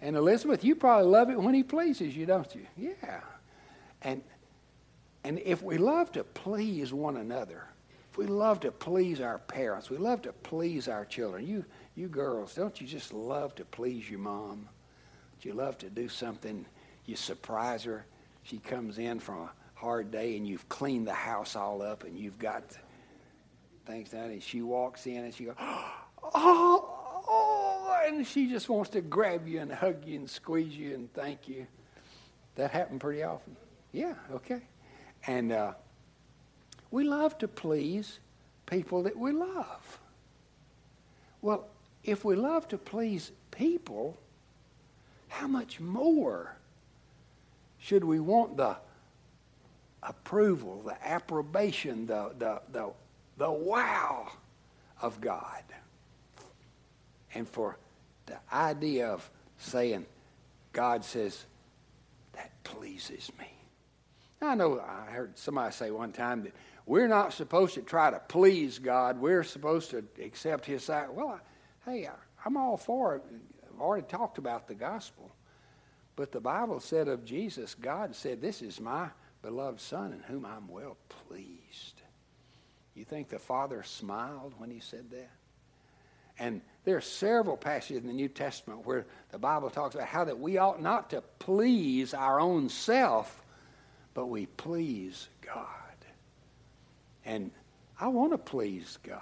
And 0.00 0.16
Elizabeth, 0.16 0.64
you 0.64 0.74
probably 0.74 1.08
love 1.08 1.30
it 1.30 1.40
when 1.40 1.54
he 1.54 1.62
pleases 1.62 2.16
you, 2.16 2.26
don't 2.26 2.52
you? 2.54 2.66
Yeah. 2.76 3.20
And 4.02 4.22
and 5.24 5.38
if 5.38 5.62
we 5.62 5.78
love 5.78 6.12
to 6.12 6.24
please 6.24 6.92
one 6.92 7.16
another, 7.16 7.64
if 8.10 8.18
we 8.18 8.26
love 8.26 8.60
to 8.60 8.72
please 8.72 9.20
our 9.20 9.38
parents, 9.38 9.88
we 9.88 9.96
love 9.96 10.22
to 10.22 10.32
please 10.32 10.88
our 10.88 11.04
children. 11.04 11.46
You 11.46 11.64
you 11.94 12.08
girls, 12.08 12.54
don't 12.54 12.80
you 12.80 12.86
just 12.86 13.12
love 13.12 13.54
to 13.56 13.64
please 13.64 14.08
your 14.08 14.18
mom? 14.18 14.68
Do 15.40 15.48
you 15.48 15.54
love 15.54 15.76
to 15.78 15.90
do 15.90 16.08
something? 16.08 16.64
You 17.04 17.16
surprise 17.16 17.84
her. 17.84 18.06
She 18.44 18.58
comes 18.58 18.98
in 18.98 19.20
from 19.20 19.40
a 19.40 19.52
hard 19.74 20.10
day 20.10 20.36
and 20.36 20.46
you've 20.46 20.68
cleaned 20.68 21.06
the 21.06 21.12
house 21.12 21.54
all 21.54 21.82
up 21.82 22.04
and 22.04 22.18
you've 22.18 22.38
got 22.38 22.62
things 23.86 24.10
done. 24.10 24.30
And 24.30 24.42
she 24.42 24.62
walks 24.62 25.06
in 25.06 25.24
and 25.24 25.34
she 25.34 25.44
goes, 25.44 25.56
oh, 25.58 25.92
oh, 26.34 28.02
and 28.06 28.26
she 28.26 28.48
just 28.48 28.68
wants 28.68 28.90
to 28.90 29.00
grab 29.00 29.46
you 29.46 29.60
and 29.60 29.70
hug 29.70 30.04
you 30.06 30.18
and 30.18 30.30
squeeze 30.30 30.74
you 30.74 30.94
and 30.94 31.12
thank 31.12 31.48
you. 31.48 31.66
That 32.54 32.70
happened 32.70 33.00
pretty 33.00 33.22
often. 33.22 33.56
Yeah, 33.92 34.14
okay. 34.32 34.62
And 35.26 35.52
uh, 35.52 35.72
we 36.90 37.04
love 37.04 37.38
to 37.38 37.48
please 37.48 38.18
people 38.66 39.02
that 39.04 39.16
we 39.16 39.32
love. 39.32 40.00
Well, 41.40 41.66
if 42.04 42.24
we 42.24 42.36
love 42.36 42.68
to 42.68 42.78
please 42.78 43.30
people, 43.50 44.16
how 45.28 45.46
much 45.46 45.80
more 45.80 46.56
should 47.78 48.04
we 48.04 48.20
want 48.20 48.56
the 48.56 48.76
approval, 50.02 50.82
the 50.84 50.96
approbation, 51.06 52.06
the, 52.06 52.32
the, 52.38 52.60
the, 52.72 52.90
the 53.38 53.50
wow 53.50 54.30
of 55.00 55.20
God? 55.20 55.62
And 57.34 57.48
for 57.48 57.76
the 58.26 58.36
idea 58.52 59.08
of 59.08 59.28
saying, 59.58 60.06
God 60.72 61.04
says, 61.04 61.44
that 62.34 62.50
pleases 62.64 63.30
me. 63.38 63.51
I 64.42 64.54
know 64.54 64.80
I 64.80 65.10
heard 65.10 65.38
somebody 65.38 65.72
say 65.72 65.90
one 65.90 66.12
time 66.12 66.44
that 66.44 66.52
we're 66.86 67.08
not 67.08 67.32
supposed 67.32 67.74
to 67.74 67.82
try 67.82 68.10
to 68.10 68.20
please 68.28 68.78
God. 68.78 69.20
We're 69.20 69.44
supposed 69.44 69.90
to 69.90 70.04
accept 70.22 70.66
His 70.66 70.84
side. 70.84 71.08
Well, 71.10 71.40
I, 71.86 71.90
hey, 71.90 72.06
I, 72.06 72.12
I'm 72.44 72.56
all 72.56 72.76
for 72.76 73.16
it. 73.16 73.22
I've 73.72 73.80
already 73.80 74.06
talked 74.06 74.38
about 74.38 74.66
the 74.66 74.74
gospel. 74.74 75.30
But 76.16 76.32
the 76.32 76.40
Bible 76.40 76.80
said 76.80 77.08
of 77.08 77.24
Jesus, 77.24 77.74
God 77.74 78.14
said, 78.14 78.40
This 78.40 78.62
is 78.62 78.80
my 78.80 79.08
beloved 79.42 79.80
Son 79.80 80.12
in 80.12 80.20
whom 80.20 80.44
I'm 80.44 80.68
well 80.68 80.96
pleased. 81.08 82.02
You 82.94 83.04
think 83.04 83.28
the 83.28 83.38
Father 83.38 83.82
smiled 83.82 84.54
when 84.58 84.70
he 84.70 84.80
said 84.80 85.10
that? 85.10 85.30
And 86.38 86.60
there 86.84 86.96
are 86.96 87.02
several 87.02 87.56
passages 87.56 88.02
in 88.02 88.06
the 88.06 88.12
New 88.12 88.28
Testament 88.28 88.86
where 88.86 89.06
the 89.30 89.38
Bible 89.38 89.70
talks 89.70 89.94
about 89.94 90.08
how 90.08 90.24
that 90.24 90.38
we 90.38 90.58
ought 90.58 90.82
not 90.82 91.10
to 91.10 91.22
please 91.38 92.14
our 92.14 92.40
own 92.40 92.68
self, 92.68 93.41
but 94.14 94.26
we 94.26 94.46
please 94.46 95.28
God. 95.40 95.66
And 97.24 97.50
I 97.98 98.08
want 98.08 98.32
to 98.32 98.38
please 98.38 98.98
God. 99.02 99.20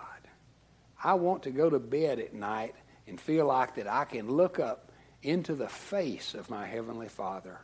I 1.02 1.14
want 1.14 1.42
to 1.44 1.50
go 1.50 1.70
to 1.70 1.78
bed 1.78 2.18
at 2.18 2.35
night 2.35 2.75
and 3.06 3.20
feel 3.20 3.47
like 3.47 3.76
that 3.76 3.87
I 3.87 4.04
can 4.04 4.30
look 4.30 4.59
up 4.59 4.92
into 5.23 5.54
the 5.54 5.68
face 5.68 6.35
of 6.35 6.50
my 6.50 6.66
Heavenly 6.66 7.09
Father 7.09 7.59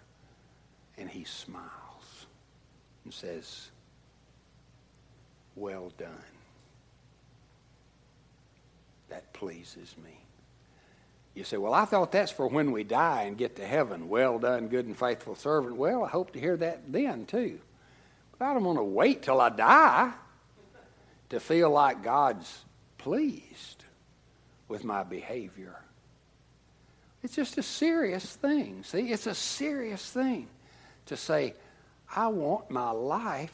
and 0.97 1.09
He 1.09 1.25
smiles 1.25 2.27
and 3.05 3.13
says, 3.13 3.71
Well 5.55 5.93
done. 5.99 6.11
That 9.09 9.33
pleases 9.33 9.95
me. 10.05 10.26
You 11.37 11.45
say, 11.45 11.59
Well, 11.59 11.75
I 11.75 11.85
thought 11.85 12.13
that's 12.13 12.33
for 12.33 12.49
when 12.49 12.73
we 12.73 12.83
die 12.83 13.25
and 13.25 13.37
get 13.37 13.57
to 13.57 13.67
heaven. 13.67 14.09
Well 14.09 14.39
done, 14.39 14.69
good 14.69 14.87
and 14.87 14.97
faithful 14.97 15.35
servant. 15.35 15.77
Well, 15.77 16.03
I 16.03 16.09
hope 16.09 16.33
to 16.33 16.41
hear 16.41 16.57
that 16.57 16.91
then, 16.91 17.27
too. 17.27 17.61
But 18.39 18.47
I 18.47 18.55
don't 18.55 18.65
want 18.65 18.79
to 18.79 18.85
wait 18.85 19.23
till 19.23 19.39
I 19.39 19.51
die 19.51 20.13
to 21.29 21.39
feel 21.39 21.69
like 21.69 22.03
God's 22.03 22.65
pleased 22.97 23.85
with 24.67 24.83
my 24.83 25.03
behavior. 25.03 25.77
It's 27.23 27.37
just 27.37 27.59
a 27.59 27.63
serious 27.63 28.25
thing. 28.37 28.83
See, 28.85 29.13
it's 29.13 29.27
a 29.27 29.35
serious 29.35 30.11
thing 30.11 30.49
to 31.07 31.19
say, 31.19 31.53
I 32.15 32.29
want 32.29 32.71
my 32.71 32.93
life 32.93 33.53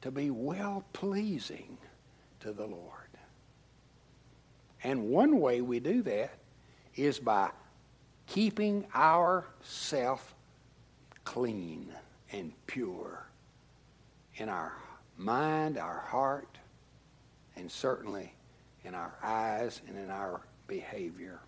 to 0.00 0.10
be 0.10 0.30
well 0.30 0.82
pleasing 0.94 1.76
to 2.40 2.52
the 2.52 2.64
Lord. 2.64 2.90
And 4.82 5.10
one 5.10 5.40
way 5.40 5.60
we 5.60 5.78
do 5.78 6.00
that 6.02 6.30
is 6.96 7.18
by 7.18 7.50
keeping 8.26 8.86
ourself 8.94 10.34
clean 11.24 11.92
and 12.32 12.52
pure 12.66 13.26
in 14.36 14.48
our 14.48 14.72
mind, 15.16 15.78
our 15.78 16.00
heart, 16.00 16.58
and 17.56 17.70
certainly 17.70 18.34
in 18.84 18.94
our 18.94 19.14
eyes 19.22 19.80
and 19.88 19.96
in 19.96 20.10
our 20.10 20.40
behavior. 20.66 21.40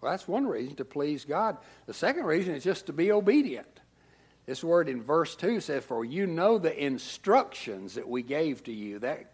Well, 0.00 0.12
that's 0.12 0.28
one 0.28 0.46
reason 0.46 0.76
to 0.76 0.84
please 0.84 1.24
God. 1.24 1.58
The 1.86 1.94
second 1.94 2.24
reason 2.24 2.54
is 2.54 2.64
just 2.64 2.86
to 2.86 2.92
be 2.92 3.12
obedient. 3.12 3.80
This 4.46 4.64
word 4.64 4.88
in 4.88 5.02
verse 5.02 5.36
2 5.36 5.60
says, 5.60 5.84
For 5.84 6.04
you 6.04 6.26
know 6.26 6.58
the 6.58 6.76
instructions 6.84 7.94
that 7.94 8.08
we 8.08 8.22
gave 8.22 8.64
to 8.64 8.72
you. 8.72 8.98
That 8.98 9.32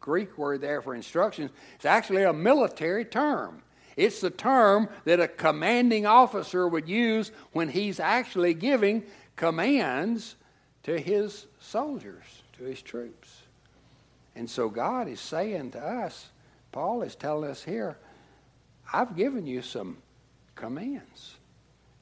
Greek 0.00 0.36
word 0.36 0.60
there 0.60 0.82
for 0.82 0.94
instructions 0.94 1.50
is 1.78 1.86
actually 1.86 2.24
a 2.24 2.32
military 2.32 3.04
term. 3.04 3.62
It's 3.98 4.20
the 4.20 4.30
term 4.30 4.88
that 5.06 5.18
a 5.18 5.26
commanding 5.26 6.06
officer 6.06 6.68
would 6.68 6.88
use 6.88 7.32
when 7.50 7.68
he's 7.68 7.98
actually 7.98 8.54
giving 8.54 9.02
commands 9.34 10.36
to 10.84 11.00
his 11.00 11.46
soldiers, 11.58 12.22
to 12.58 12.64
his 12.64 12.80
troops. 12.80 13.42
And 14.36 14.48
so 14.48 14.68
God 14.68 15.08
is 15.08 15.18
saying 15.18 15.72
to 15.72 15.80
us, 15.80 16.28
Paul 16.70 17.02
is 17.02 17.16
telling 17.16 17.50
us 17.50 17.64
here, 17.64 17.98
I've 18.92 19.16
given 19.16 19.48
you 19.48 19.62
some 19.62 19.96
commands. 20.54 21.34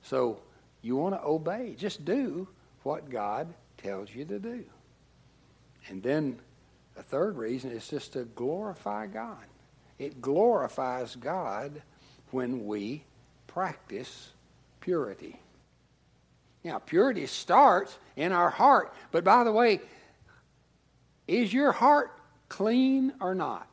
So 0.02 0.40
you 0.82 0.96
want 0.96 1.14
to 1.14 1.24
obey. 1.24 1.76
Just 1.78 2.04
do 2.04 2.46
what 2.82 3.08
God 3.08 3.48
tells 3.78 4.14
you 4.14 4.26
to 4.26 4.38
do. 4.38 4.64
And 5.88 6.02
then 6.02 6.40
a 6.98 7.02
third 7.02 7.38
reason 7.38 7.70
is 7.70 7.88
just 7.88 8.12
to 8.12 8.24
glorify 8.24 9.06
God. 9.06 9.44
It 9.98 10.20
glorifies 10.20 11.16
God 11.16 11.82
when 12.30 12.66
we 12.66 13.04
practice 13.46 14.30
purity. 14.80 15.40
Now, 16.64 16.78
purity 16.78 17.26
starts 17.26 17.96
in 18.16 18.32
our 18.32 18.50
heart. 18.50 18.92
But 19.12 19.24
by 19.24 19.44
the 19.44 19.52
way, 19.52 19.80
is 21.26 21.52
your 21.52 21.72
heart 21.72 22.10
clean 22.48 23.12
or 23.20 23.34
not? 23.34 23.68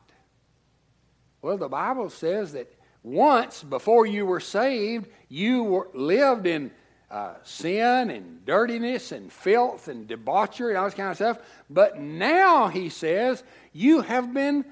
Well, 1.42 1.58
the 1.58 1.68
Bible 1.68 2.08
says 2.08 2.52
that 2.52 2.72
once 3.02 3.62
before 3.62 4.06
you 4.06 4.24
were 4.24 4.40
saved, 4.40 5.08
you 5.28 5.62
were, 5.62 5.88
lived 5.92 6.46
in 6.46 6.70
uh, 7.10 7.34
sin 7.42 8.10
and 8.10 8.44
dirtiness 8.46 9.12
and 9.12 9.30
filth 9.30 9.88
and 9.88 10.08
debauchery 10.08 10.70
and 10.70 10.78
all 10.78 10.86
this 10.86 10.94
kind 10.94 11.10
of 11.10 11.16
stuff. 11.16 11.38
But 11.68 12.00
now, 12.00 12.68
he 12.68 12.88
says, 12.88 13.44
you 13.72 14.00
have 14.00 14.32
been 14.32 14.64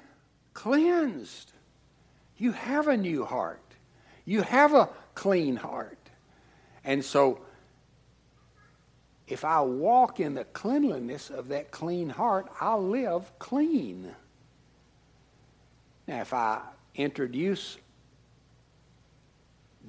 cleansed. 0.53 1.51
You 2.37 2.51
have 2.51 2.87
a 2.87 2.97
new 2.97 3.25
heart. 3.25 3.61
You 4.25 4.41
have 4.41 4.73
a 4.73 4.89
clean 5.15 5.55
heart. 5.55 5.97
And 6.83 7.03
so, 7.03 7.41
if 9.27 9.45
I 9.45 9.61
walk 9.61 10.19
in 10.19 10.33
the 10.33 10.43
cleanliness 10.43 11.29
of 11.29 11.47
that 11.49 11.71
clean 11.71 12.09
heart, 12.09 12.47
I'll 12.59 12.85
live 12.85 13.31
clean. 13.39 14.13
Now, 16.07 16.21
if 16.21 16.33
I 16.33 16.61
introduce 16.95 17.77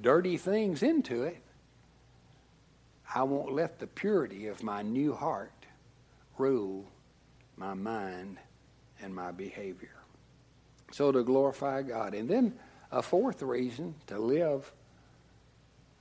dirty 0.00 0.37
things 0.37 0.83
into 0.83 1.24
it, 1.24 1.42
I 3.12 3.22
won't 3.22 3.53
let 3.53 3.79
the 3.79 3.87
purity 3.87 4.46
of 4.46 4.62
my 4.62 4.83
new 4.83 5.14
heart 5.14 5.53
rule 6.38 6.87
my 7.57 7.74
mind 7.74 8.38
and 9.00 9.14
my 9.14 9.31
behavior. 9.31 10.03
So 10.94 11.11
to 11.11 11.24
glorify 11.24 11.83
God. 11.83 12.14
And 12.14 12.30
then 12.30 12.54
a 12.92 13.02
fourth 13.02 13.42
reason 13.42 13.96
to 14.07 14.16
live 14.16 14.70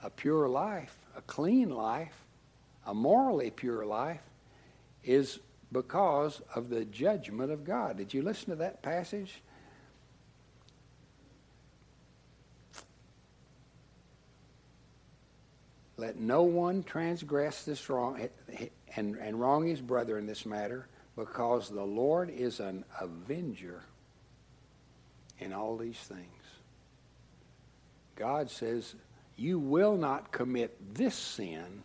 a 0.04 0.12
pure 0.12 0.48
life, 0.48 0.96
a 1.18 1.22
clean 1.24 1.72
life, 1.72 2.14
a 2.86 2.94
morally 2.94 3.50
pure 3.50 3.88
life, 3.88 4.22
is 5.04 5.40
because 5.72 6.44
of 6.54 6.70
the 6.70 6.86
judgment 6.86 7.52
of 7.52 7.64
God. 7.64 7.98
Did 7.98 8.14
you 8.14 8.22
listen 8.22 8.52
to 8.52 8.56
that 8.58 8.84
passage? 8.84 9.42
Let 15.98 16.20
no 16.20 16.44
one 16.44 16.84
transgress 16.84 17.64
this 17.64 17.90
wrong 17.90 18.30
and, 18.96 19.16
and 19.16 19.42
wrong 19.42 19.66
his 19.66 19.82
brother 19.82 20.20
in 20.20 20.28
this 20.28 20.46
matter, 20.46 20.88
because 21.16 21.68
the 21.72 21.82
Lord 21.82 22.30
is 22.30 22.60
an 22.60 22.86
avenger 23.02 23.82
in 25.40 25.54
all 25.54 25.78
these 25.78 25.98
things. 25.98 26.20
God 28.16 28.50
says, 28.50 28.96
you 29.36 29.60
will 29.60 29.98
not 29.98 30.32
commit 30.32 30.78
this 30.94 31.16
sin 31.16 31.84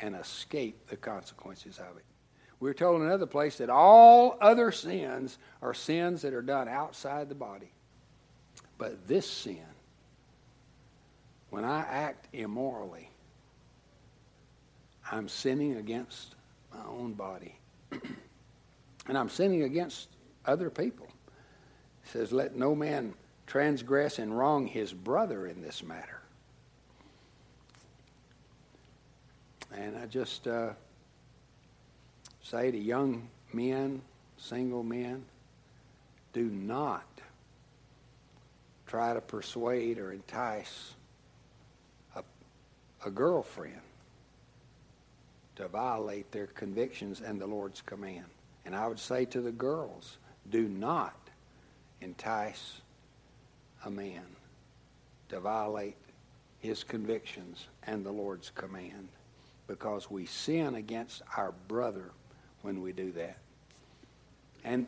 and 0.00 0.14
escape 0.14 0.88
the 0.88 0.96
consequences 0.96 1.78
of 1.78 1.96
it. 1.96 2.04
We're 2.58 2.74
told 2.74 3.00
in 3.00 3.06
another 3.06 3.26
place 3.26 3.58
that 3.58 3.70
all 3.70 4.36
other 4.40 4.70
sins 4.70 5.38
are 5.62 5.72
sins 5.72 6.22
that 6.22 6.34
are 6.34 6.42
done 6.42 6.68
outside 6.68 7.28
the 7.28 7.34
body. 7.34 7.70
But 8.76 9.06
this 9.06 9.28
sin, 9.28 9.64
when 11.50 11.64
I 11.64 11.80
act 11.80 12.28
immorally, 12.34 13.10
I'm 15.10 15.28
sinning 15.28 15.76
against 15.76 16.34
my 16.72 16.84
own 16.86 17.14
body. 17.14 17.58
and 19.06 19.18
I'm 19.18 19.28
sinning 19.28 19.62
against 19.62 20.08
other 20.44 20.70
people. 20.70 21.08
Says, 22.12 22.32
Let 22.32 22.56
no 22.56 22.74
man 22.74 23.14
transgress 23.46 24.18
and 24.18 24.36
wrong 24.36 24.66
his 24.66 24.92
brother 24.92 25.46
in 25.46 25.62
this 25.62 25.82
matter. 25.82 26.20
And 29.72 29.96
I 29.96 30.06
just 30.06 30.48
uh, 30.48 30.70
say 32.42 32.70
to 32.70 32.78
young 32.78 33.28
men, 33.52 34.02
single 34.36 34.82
men, 34.82 35.24
do 36.32 36.44
not 36.44 37.06
try 38.86 39.14
to 39.14 39.20
persuade 39.20 39.98
or 39.98 40.12
entice 40.12 40.94
a, 42.16 42.24
a 43.06 43.10
girlfriend 43.10 43.80
to 45.56 45.68
violate 45.68 46.32
their 46.32 46.46
convictions 46.46 47.20
and 47.20 47.40
the 47.40 47.46
Lord's 47.46 47.82
command. 47.82 48.26
And 48.66 48.74
I 48.74 48.88
would 48.88 48.98
say 48.98 49.24
to 49.26 49.40
the 49.40 49.52
girls, 49.52 50.18
do 50.50 50.68
not 50.68 51.29
entice 52.00 52.80
a 53.84 53.90
man 53.90 54.24
to 55.28 55.40
violate 55.40 55.96
his 56.58 56.84
convictions 56.84 57.66
and 57.86 58.04
the 58.04 58.12
Lord's 58.12 58.50
command 58.50 59.08
because 59.66 60.10
we 60.10 60.26
sin 60.26 60.74
against 60.74 61.22
our 61.36 61.52
brother 61.68 62.10
when 62.62 62.82
we 62.82 62.92
do 62.92 63.12
that. 63.12 63.38
And 64.64 64.86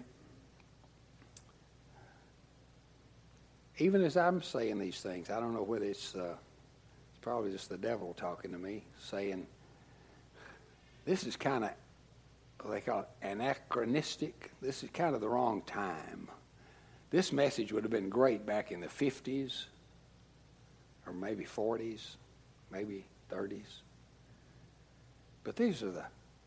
even 3.79 4.03
as 4.03 4.16
I'm 4.16 4.42
saying 4.42 4.79
these 4.79 5.01
things, 5.01 5.31
I 5.31 5.40
don't 5.40 5.55
know 5.55 5.62
whether 5.62 5.85
it's, 5.85 6.14
uh, 6.14 6.35
it's 7.11 7.18
probably 7.22 7.53
just 7.53 7.68
the 7.68 7.79
devil 7.79 8.14
talking 8.14 8.53
to 8.53 8.59
me, 8.59 8.83
saying, 9.01 9.46
this 11.05 11.25
is 11.25 11.37
kind 11.37 11.64
of, 11.64 11.70
they 12.70 12.81
call 12.81 13.01
it 13.01 13.09
anachronistic. 13.22 14.51
This 14.61 14.85
is 14.85 14.90
kind 14.90 15.14
of 15.14 15.20
the 15.20 15.29
wrong 15.29 15.62
time. 15.62 16.29
This 17.12 17.31
message 17.31 17.72
would 17.72 17.85
have 17.85 17.90
been 17.90 18.09
great 18.09 18.46
back 18.46 18.72
in 18.72 18.81
the 18.81 18.87
50s 18.87 19.66
or 21.07 21.12
maybe 21.12 21.44
40s, 21.44 22.16
maybe 22.70 23.05
30s. 23.31 23.83
But 25.44 25.57
these 25.57 25.83
are 25.83 25.90
the 25.90 26.05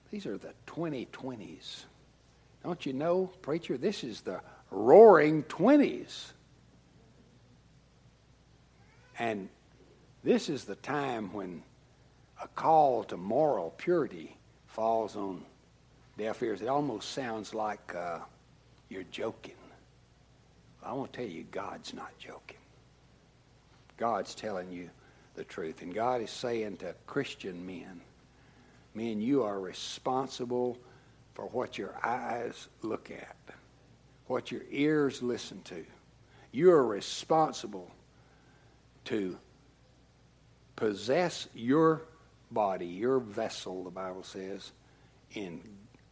these 0.09 0.25
are 0.25 0.37
the 0.37 0.53
2020s. 0.67 1.83
Don't 2.63 2.85
you 2.85 2.93
know, 2.93 3.27
preacher, 3.41 3.77
this 3.77 4.03
is 4.03 4.21
the 4.21 4.39
roaring 4.71 5.43
20s. 5.43 6.31
And 9.19 9.49
this 10.23 10.49
is 10.49 10.63
the 10.63 10.75
time 10.75 11.31
when 11.33 11.61
a 12.41 12.47
call 12.47 13.03
to 13.05 13.17
moral 13.17 13.73
purity 13.77 14.35
falls 14.67 15.15
on 15.15 15.43
deaf 16.17 16.41
ears. 16.41 16.61
It 16.61 16.69
almost 16.69 17.11
sounds 17.11 17.53
like 17.53 17.93
uh, 17.93 18.19
you're 18.89 19.03
joking. 19.11 19.55
I 20.85 20.93
want 20.93 21.13
to 21.13 21.19
tell 21.19 21.29
you, 21.29 21.45
God's 21.51 21.93
not 21.93 22.17
joking. 22.19 22.57
God's 23.97 24.35
telling 24.35 24.71
you 24.71 24.89
the 25.35 25.43
truth. 25.43 25.81
And 25.81 25.93
God 25.93 26.21
is 26.21 26.29
saying 26.29 26.77
to 26.77 26.93
Christian 27.07 27.65
men, 27.65 28.01
men, 28.93 29.19
you 29.19 29.43
are 29.43 29.59
responsible 29.59 30.77
for 31.33 31.45
what 31.45 31.77
your 31.77 31.95
eyes 32.03 32.67
look 32.81 33.11
at, 33.11 33.35
what 34.27 34.51
your 34.51 34.61
ears 34.69 35.21
listen 35.21 35.61
to. 35.63 35.85
You 36.51 36.71
are 36.71 36.85
responsible 36.85 37.91
to 39.05 39.37
possess 40.75 41.47
your 41.53 42.03
body, 42.51 42.85
your 42.85 43.19
vessel, 43.19 43.83
the 43.83 43.89
Bible 43.89 44.23
says, 44.23 44.71
in 45.33 45.61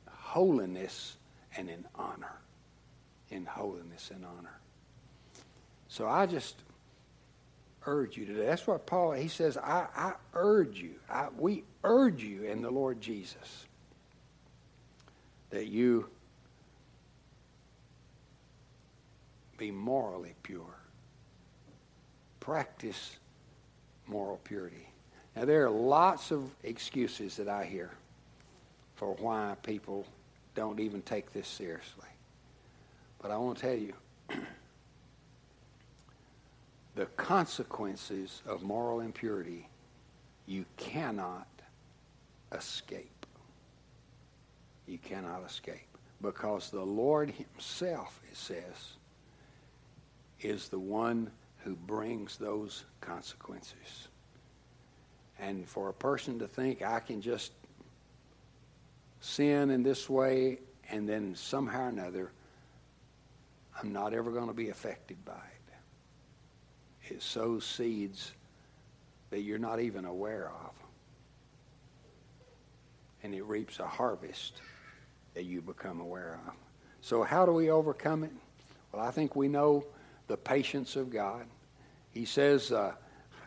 holiness 0.10 1.16
and 1.56 1.70
in 1.70 1.86
honor. 1.96 2.40
In 3.30 3.46
holiness 3.46 4.12
and 4.14 4.26
honor. 4.26 4.60
So 5.94 6.08
I 6.08 6.26
just 6.26 6.56
urge 7.86 8.18
you 8.18 8.26
today. 8.26 8.48
That's 8.48 8.66
what 8.66 8.88
Paul, 8.88 9.12
he 9.12 9.28
says, 9.28 9.58
I, 9.58 9.86
I 9.96 10.14
urge 10.34 10.80
you, 10.80 10.96
I, 11.08 11.28
we 11.38 11.66
urge 11.84 12.24
you 12.24 12.46
in 12.46 12.64
the 12.64 12.72
Lord 12.72 13.00
Jesus 13.00 13.68
that 15.52 15.68
you 15.68 16.10
be 19.60 19.70
morally 19.70 20.34
pure. 20.42 20.66
Practice 22.40 23.18
moral 24.08 24.40
purity. 24.44 24.88
Now, 25.36 25.46
there 25.46 25.64
are 25.64 25.70
lots 25.70 26.32
of 26.32 26.50
excuses 26.64 27.38
that 27.38 27.48
I 27.48 27.66
hear 27.66 27.92
for 28.96 29.14
why 29.20 29.56
people 29.62 30.08
don't 30.56 30.80
even 30.80 31.04
take 31.04 31.32
this 31.34 31.48
seriously. 31.48 32.10
But 33.22 33.30
I 33.30 33.38
want 33.38 33.60
to 33.60 33.62
tell 33.62 33.78
you, 33.78 33.94
the 36.96 37.06
consequences 37.06 38.42
of 38.46 38.62
moral 38.62 39.00
impurity 39.00 39.68
you 40.46 40.66
cannot 40.78 41.48
escape. 42.52 43.26
You 44.86 44.98
cannot 44.98 45.44
escape. 45.46 45.98
Because 46.22 46.70
the 46.70 46.84
Lord 46.84 47.32
Himself, 47.32 48.22
it 48.30 48.38
says, 48.38 48.94
is 50.42 50.70
the 50.70 50.80
one 50.80 51.32
who 51.60 51.76
brings 51.76 52.38
those 52.38 52.84
consequences. 53.02 54.10
And 55.40 55.68
for 55.68 55.90
a 55.90 55.94
person 55.94 56.40
to 56.40 56.48
think, 56.48 56.82
I 56.82 57.00
can 57.00 57.22
just 57.22 57.54
sin 59.22 59.70
in 59.70 59.84
this 59.84 60.10
way 60.10 60.60
and 60.90 61.08
then 61.08 61.36
somehow 61.36 61.86
or 61.86 61.90
another, 61.90 62.32
I'm 63.82 63.92
not 63.94 64.14
ever 64.14 64.32
going 64.32 64.48
to 64.48 64.54
be 64.54 64.70
affected 64.70 65.24
by 65.26 65.34
it 65.34 65.53
it 67.10 67.22
sows 67.22 67.66
seeds 67.66 68.32
that 69.30 69.42
you're 69.42 69.60
not 69.60 69.80
even 69.80 70.06
aware 70.06 70.52
of. 70.66 70.72
And 73.24 73.34
it 73.34 73.44
reaps 73.44 73.80
a 73.80 73.88
harvest 73.88 74.62
that 75.34 75.46
you 75.46 75.62
become 75.62 76.00
aware 76.00 76.40
of. 76.48 76.54
So, 77.02 77.24
how 77.24 77.46
do 77.46 77.52
we 77.52 77.70
overcome 77.70 78.24
it? 78.24 78.32
Well, 78.92 79.04
I 79.04 79.12
think 79.12 79.36
we 79.36 79.48
know 79.48 79.86
the 80.28 80.38
patience 80.38 80.96
of 80.96 81.10
God. 81.10 81.46
He 82.12 82.26
says, 82.26 82.72
uh, 82.72 82.94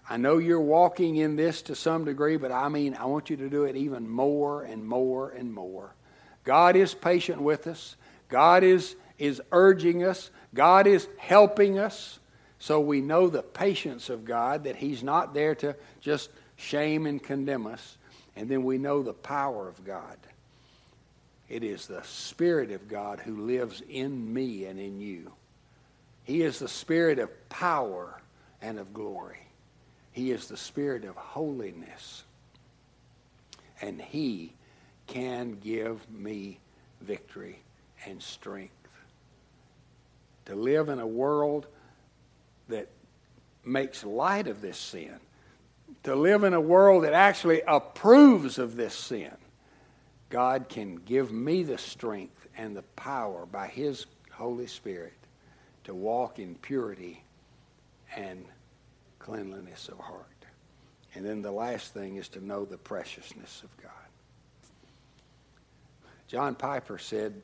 I 0.09 0.17
know 0.17 0.39
you're 0.39 0.61
walking 0.61 1.17
in 1.17 1.37
this 1.37 1.63
to 1.63 1.75
some 1.75 2.05
degree, 2.05 2.37
but 2.37 2.53
I 2.53 2.69
mean, 2.69 2.95
I 2.95 3.07
want 3.07 3.31
you 3.31 3.37
to 3.39 3.49
do 3.49 3.65
it 3.65 3.77
even 3.77 4.09
more 4.09 4.63
and 4.63 4.87
more 4.87 5.31
and 5.31 5.53
more. 5.53 5.95
God 6.45 6.77
is 6.77 6.95
patient 6.95 7.41
with 7.41 7.67
us. 7.67 7.97
God 8.29 8.63
is, 8.63 8.95
is 9.19 9.43
urging 9.53 10.05
us. 10.05 10.31
God 10.55 10.87
is 10.87 11.09
helping 11.19 11.79
us. 11.79 12.19
So 12.59 12.81
we 12.81 13.01
know 13.01 13.29
the 13.29 13.43
patience 13.43 14.09
of 14.09 14.25
God, 14.25 14.65
that 14.65 14.77
He's 14.77 15.03
not 15.03 15.35
there 15.35 15.55
to 15.57 15.77
just 16.01 16.31
shame 16.57 17.07
and 17.07 17.23
condemn 17.23 17.67
us. 17.67 17.97
And 18.35 18.49
then 18.49 18.65
we 18.65 18.79
know 18.79 19.03
the 19.03 19.13
power 19.13 19.69
of 19.69 19.85
God. 19.85 20.17
It 21.49 21.63
is 21.63 21.87
the 21.87 22.03
Spirit 22.03 22.71
of 22.73 22.89
God 22.89 23.21
who 23.21 23.47
lives 23.47 23.83
in 23.89 24.33
me 24.33 24.65
and 24.65 24.81
in 24.81 25.01
you. 25.01 25.33
He 26.25 26.43
is 26.43 26.59
the 26.59 26.69
Spirit 26.69 27.19
of 27.19 27.49
power 27.49 28.21
and 28.61 28.79
of 28.79 28.93
glory. 28.93 29.39
He 30.13 30.33
is 30.33 30.49
the 30.49 30.57
Spirit 30.57 31.05
of 31.05 31.15
holiness. 31.15 32.25
And 33.81 34.01
He 34.01 34.53
can 35.07 35.59
give 35.63 36.11
me 36.11 36.59
victory 37.01 37.59
and 38.07 38.21
strength. 38.21 38.73
To 40.47 40.55
live 40.55 40.89
in 40.89 40.99
a 40.99 41.07
world 41.07 41.67
that 42.69 42.89
makes 43.65 44.05
light 44.05 44.47
of 44.47 44.61
this 44.61 44.79
sin, 44.79 45.19
to 46.05 46.15
live 46.15 46.45
in 46.45 46.55
a 46.55 46.61
world 46.61 47.05
that 47.05 47.13
actually 47.13 47.63
approves 47.67 48.59
of 48.59 48.77
this 48.77 48.95
sin, 48.95 49.35
God 50.31 50.69
can 50.69 50.97
give 50.97 51.33
me 51.33 51.63
the 51.63 51.79
strength 51.79 52.47
and 52.57 52.77
the 52.77 52.83
power 52.83 53.47
by 53.47 53.69
His 53.69 54.07
Holy 54.33 54.67
Spirit 54.67 55.13
to 55.85 55.95
walk 55.95 56.39
in 56.39 56.55
purity 56.57 57.23
and 58.15 58.45
cleanliness 59.19 59.89
of 59.89 59.99
heart. 59.99 60.27
And 61.15 61.25
then 61.25 61.43
the 61.43 61.53
last 61.53 61.95
thing 61.95 62.17
is 62.17 62.29
to 62.31 62.45
know 62.45 62.65
the 62.65 62.77
preciousness 62.77 63.63
of 63.65 63.77
God. 63.83 63.93
John 66.29 66.55
Piper 66.55 66.99
said, 66.99 67.41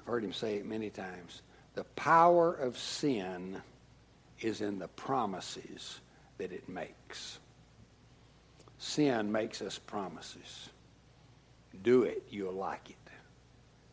I've 0.00 0.06
heard 0.06 0.22
him 0.22 0.32
say 0.32 0.56
it 0.56 0.66
many 0.66 0.90
times, 0.90 1.42
the 1.74 1.84
power 1.84 2.52
of 2.52 2.78
sin 2.78 3.60
is 4.40 4.60
in 4.60 4.78
the 4.78 4.88
promises 4.88 6.00
that 6.38 6.52
it 6.52 6.68
makes. 6.68 7.38
Sin 8.78 9.30
makes 9.30 9.60
us 9.60 9.78
promises. 9.78 10.70
Do 11.82 12.04
it, 12.04 12.24
you'll 12.30 12.52
like 12.52 12.90
it. 12.90 12.96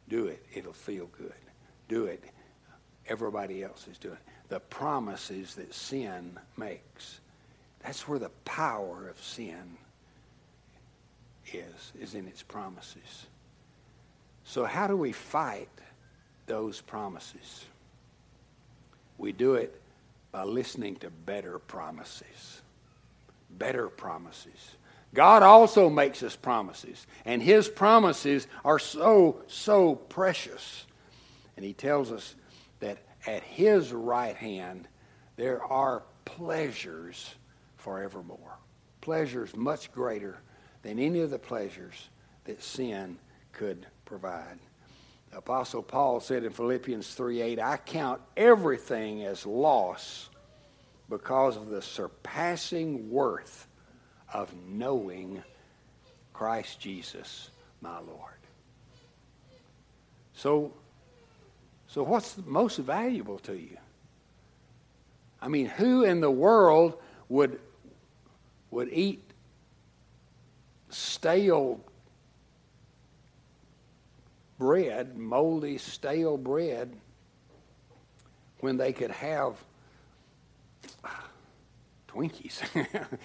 Do 0.10 0.28
it, 0.28 0.44
it'll 0.54 0.74
feel 0.74 1.08
good. 1.18 1.34
Do 1.90 2.06
it, 2.06 2.24
everybody 3.08 3.64
else 3.64 3.88
is 3.92 3.98
doing 3.98 4.16
it. 4.16 4.50
The 4.50 4.62
promises 4.62 5.56
that 5.56 5.74
sin 5.74 6.40
makes. 6.56 7.20
That's 7.84 8.08
where 8.08 8.20
the 8.20 8.32
power 8.46 9.10
of 9.10 9.22
sin 9.22 9.78
is, 11.54 11.92
is 12.00 12.16
in 12.16 12.28
its 12.28 12.44
promises. 12.44 13.28
So 14.46 14.64
how 14.64 14.88
do 14.88 14.96
we 14.96 15.12
fight 15.12 15.70
those 16.46 16.80
promises? 16.80 17.66
We 19.18 19.34
do 19.34 19.56
it 19.56 19.82
by 20.32 20.44
listening 20.44 20.96
to 20.98 21.10
better 21.10 21.60
promises. 21.60 22.62
Better 23.50 23.88
promises. 23.88 24.76
God 25.14 25.42
also 25.42 25.90
makes 25.90 26.22
us 26.22 26.36
promises, 26.36 27.08
and 27.26 27.42
His 27.42 27.68
promises 27.68 28.48
are 28.66 28.80
so, 28.80 29.42
so 29.48 29.96
precious. 29.96 30.86
And 31.56 31.66
He 31.66 31.74
tells 31.74 32.12
us 32.12 32.36
that 32.80 33.00
at 33.26 33.44
His 33.44 33.94
right 33.94 34.36
hand 34.36 34.88
there 35.38 35.64
are 35.64 36.04
pleasures 36.26 37.36
forevermore. 37.78 38.58
Pleasures 39.02 39.56
much 39.56 39.92
greater 39.92 40.40
than 40.82 41.00
any 41.00 41.22
of 41.22 41.30
the 41.30 41.40
pleasures 41.40 42.10
that 42.44 42.62
sin 42.62 43.18
could 43.54 43.88
provide. 44.06 44.60
The 45.32 45.38
Apostle 45.38 45.84
Paul 45.84 46.20
said 46.20 46.44
in 46.44 46.52
Philippians 46.52 47.14
3 47.14 47.42
8, 47.42 47.60
I 47.60 47.78
count 47.78 48.22
everything 48.36 49.24
as 49.24 49.46
loss 49.46 50.30
because 51.10 51.58
of 51.58 51.70
the 51.70 51.82
surpassing 51.82 53.10
worth 53.10 53.68
of 54.34 54.54
knowing 54.68 55.44
Christ 56.34 56.80
Jesus, 56.80 57.50
my 57.82 58.00
Lord. 58.00 58.34
So, 60.34 60.74
so 61.88 62.04
what's 62.04 62.38
most 62.46 62.78
valuable 62.78 63.40
to 63.40 63.54
you? 63.54 63.78
I 65.42 65.48
mean, 65.48 65.68
who 65.68 66.04
in 66.04 66.20
the 66.20 66.32
world 66.32 66.98
would, 67.30 67.60
would 68.72 68.90
eat 68.92 69.24
stale 70.90 71.80
bread, 74.58 75.18
moldy, 75.18 75.78
stale 75.78 76.38
bread, 76.38 76.94
when 78.60 78.78
they 78.78 78.94
could 78.94 79.12
have 79.12 79.56
Twinkies, 82.08 82.62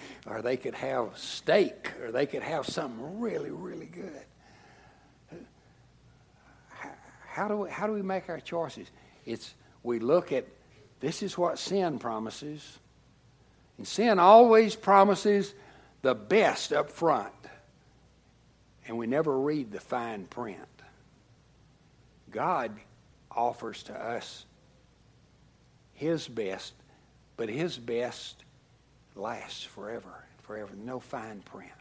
or 0.27 0.41
they 0.41 0.57
could 0.57 0.75
have 0.75 1.17
steak, 1.17 1.91
or 2.01 2.11
they 2.11 2.25
could 2.25 2.43
have 2.43 2.67
something 2.67 3.19
really, 3.19 3.49
really 3.49 3.87
good. 3.87 4.25
How 7.27 7.47
do 7.47 7.57
we, 7.57 7.69
how 7.69 7.87
do 7.87 7.93
we 7.93 8.03
make 8.03 8.29
our 8.29 8.39
choices? 8.39 8.91
It's 9.25 9.55
we 9.81 9.97
look 9.97 10.31
at 10.31 10.45
this 10.99 11.23
is 11.23 11.37
what 11.37 11.57
sin 11.57 11.97
promises, 11.97 12.77
and 13.77 13.87
sin 13.87 14.19
always 14.19 14.75
promises 14.75 15.53
the 16.03 16.13
best 16.13 16.71
up 16.71 16.91
front, 16.91 17.33
and 18.87 18.97
we 18.97 19.07
never 19.07 19.39
read 19.39 19.71
the 19.71 19.79
fine 19.79 20.25
print. 20.25 20.59
God 22.33 22.77
offers 23.31 23.83
to 23.83 23.93
us 23.93 24.45
His 25.93 26.27
best, 26.27 26.73
but 27.37 27.47
His 27.47 27.77
best 27.77 28.43
lasts 29.15 29.63
forever, 29.63 30.25
forever. 30.41 30.71
No 30.75 30.99
fine 30.99 31.41
print. 31.41 31.71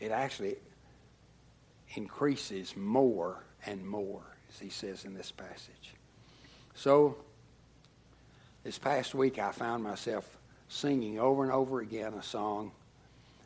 It 0.00 0.10
actually 0.10 0.56
increases 1.94 2.76
more 2.76 3.44
and 3.66 3.86
more, 3.86 4.22
as 4.52 4.58
he 4.58 4.70
says 4.70 5.04
in 5.04 5.14
this 5.14 5.30
passage. 5.30 5.94
So, 6.74 7.16
this 8.64 8.78
past 8.78 9.14
week 9.14 9.38
I 9.38 9.52
found 9.52 9.82
myself 9.82 10.38
singing 10.68 11.18
over 11.18 11.42
and 11.42 11.52
over 11.52 11.80
again 11.80 12.14
a 12.14 12.22
song 12.22 12.72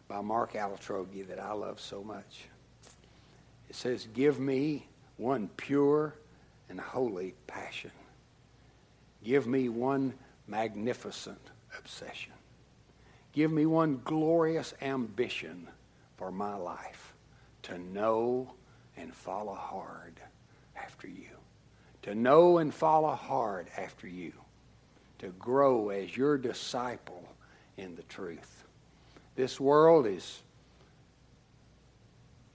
by 0.08 0.20
Mark 0.20 0.54
Altrogge 0.54 1.28
that 1.28 1.38
I 1.38 1.52
love 1.52 1.80
so 1.80 2.02
much. 2.02 2.44
It 3.70 3.76
says, 3.76 4.06
Give 4.12 4.38
me 4.38 4.86
one 5.22 5.48
pure 5.56 6.14
and 6.68 6.80
holy 6.80 7.34
passion. 7.46 7.92
Give 9.22 9.46
me 9.46 9.68
one 9.68 10.14
magnificent 10.48 11.40
obsession. 11.78 12.32
Give 13.32 13.50
me 13.50 13.64
one 13.64 14.00
glorious 14.04 14.74
ambition 14.82 15.68
for 16.16 16.32
my 16.32 16.56
life 16.56 17.14
to 17.62 17.78
know 17.78 18.52
and 18.96 19.14
follow 19.14 19.54
hard 19.54 20.20
after 20.76 21.06
you. 21.06 21.30
To 22.02 22.14
know 22.16 22.58
and 22.58 22.74
follow 22.74 23.14
hard 23.14 23.68
after 23.78 24.08
you. 24.08 24.32
To 25.20 25.28
grow 25.28 25.90
as 25.90 26.16
your 26.16 26.36
disciple 26.36 27.22
in 27.76 27.94
the 27.94 28.02
truth. 28.02 28.64
This 29.36 29.60
world 29.60 30.06
is 30.06 30.42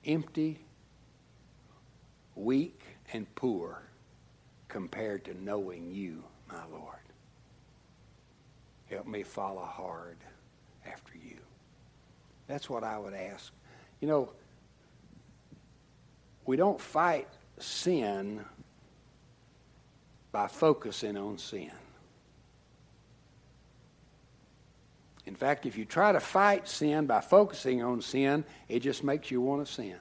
empty, 0.06 0.60
weak, 2.38 2.80
and 3.13 3.34
poor 3.36 3.82
compared 4.67 5.26
to 5.26 5.43
knowing 5.43 5.91
you, 5.91 6.23
my 6.50 6.63
Lord. 6.71 6.95
Help 8.89 9.08
me 9.08 9.23
follow 9.23 9.63
hard 9.63 10.17
after 10.86 11.13
you. 11.15 11.38
That's 12.47 12.69
what 12.69 12.84
I 12.84 12.97
would 12.97 13.13
ask. 13.13 13.52
You 14.00 14.08
know, 14.08 14.30
we 16.45 16.56
don't 16.56 16.80
fight 16.80 17.28
sin 17.60 18.45
by 20.32 20.47
focusing 20.47 21.17
on 21.17 21.38
sin. 21.38 21.71
In 25.26 25.36
fact, 25.36 25.65
if 25.65 25.78
you 25.78 25.84
try 25.84 26.13
to 26.13 26.21
fight 26.21 26.69
sin 26.69 27.06
by 27.06 27.19
focusing 27.19 27.84
on 27.84 28.02
sin, 28.02 28.45
it 28.69 28.80
just 28.80 29.04
makes 29.04 29.30
you 29.30 29.41
want 29.41 29.67
to 29.67 29.71
sin. 29.71 29.97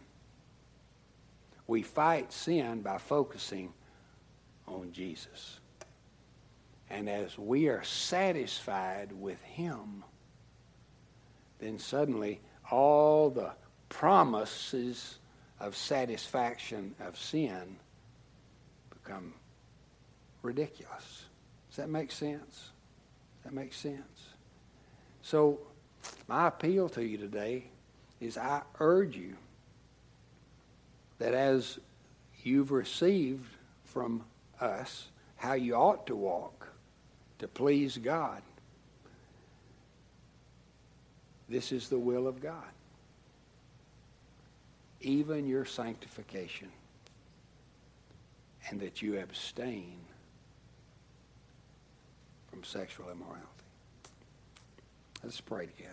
We 1.66 1.82
fight 1.82 2.32
sin 2.32 2.82
by 2.82 2.98
focusing 2.98 3.72
on 4.66 4.92
Jesus. 4.92 5.60
And 6.88 7.08
as 7.08 7.36
we 7.38 7.68
are 7.68 7.82
satisfied 7.82 9.10
with 9.12 9.42
Him, 9.42 10.04
then 11.58 11.78
suddenly 11.78 12.40
all 12.70 13.30
the 13.30 13.52
promises 13.88 15.18
of 15.58 15.76
satisfaction 15.76 16.94
of 17.00 17.18
sin 17.18 17.76
become 18.90 19.32
ridiculous. 20.42 21.24
Does 21.68 21.76
that 21.76 21.88
make 21.88 22.12
sense? 22.12 22.70
Does 23.42 23.44
that 23.44 23.54
make 23.54 23.72
sense? 23.72 24.28
So, 25.22 25.58
my 26.28 26.48
appeal 26.48 26.88
to 26.90 27.04
you 27.04 27.18
today 27.18 27.64
is 28.20 28.38
I 28.38 28.62
urge 28.78 29.16
you 29.16 29.36
that 31.18 31.34
as 31.34 31.78
you've 32.42 32.70
received 32.70 33.48
from 33.84 34.24
us 34.60 35.08
how 35.36 35.54
you 35.54 35.74
ought 35.74 36.06
to 36.06 36.16
walk 36.16 36.68
to 37.38 37.48
please 37.48 37.98
God, 37.98 38.42
this 41.48 41.72
is 41.72 41.88
the 41.88 41.98
will 41.98 42.26
of 42.26 42.40
God. 42.40 42.64
Even 45.00 45.46
your 45.46 45.64
sanctification. 45.64 46.68
And 48.68 48.80
that 48.80 49.00
you 49.00 49.20
abstain 49.20 49.96
from 52.50 52.64
sexual 52.64 53.08
immorality. 53.10 53.46
Let's 55.22 55.40
pray 55.40 55.66
together. 55.66 55.92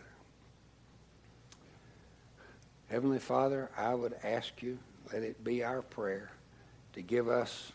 Heavenly 2.89 3.19
Father, 3.19 3.69
I 3.77 3.93
would 3.93 4.15
ask 4.23 4.63
you, 4.63 4.79
let 5.13 5.23
it 5.23 5.43
be 5.43 5.63
our 5.63 5.81
prayer 5.81 6.31
to 6.93 7.01
give 7.01 7.29
us 7.29 7.71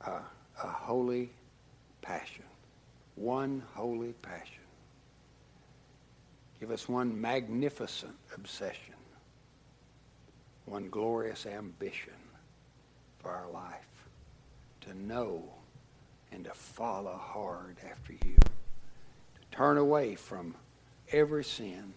a, 0.00 0.12
a 0.62 0.66
holy 0.66 1.30
passion 2.02 2.44
one 3.20 3.62
holy 3.74 4.12
passion. 4.22 4.54
Give 6.58 6.70
us 6.70 6.88
one 6.88 7.20
magnificent 7.20 8.16
obsession, 8.34 8.94
one 10.66 10.88
glorious 10.88 11.46
ambition 11.46 12.14
for 13.18 13.30
our 13.30 13.50
life 13.50 13.74
to 14.82 14.94
know 14.94 15.42
and 16.32 16.44
to 16.44 16.50
follow 16.52 17.16
hard 17.16 17.76
after 17.90 18.12
you, 18.12 18.36
to 18.36 19.56
turn 19.56 19.76
away 19.76 20.14
from 20.14 20.54
every 21.12 21.44
sin, 21.44 21.92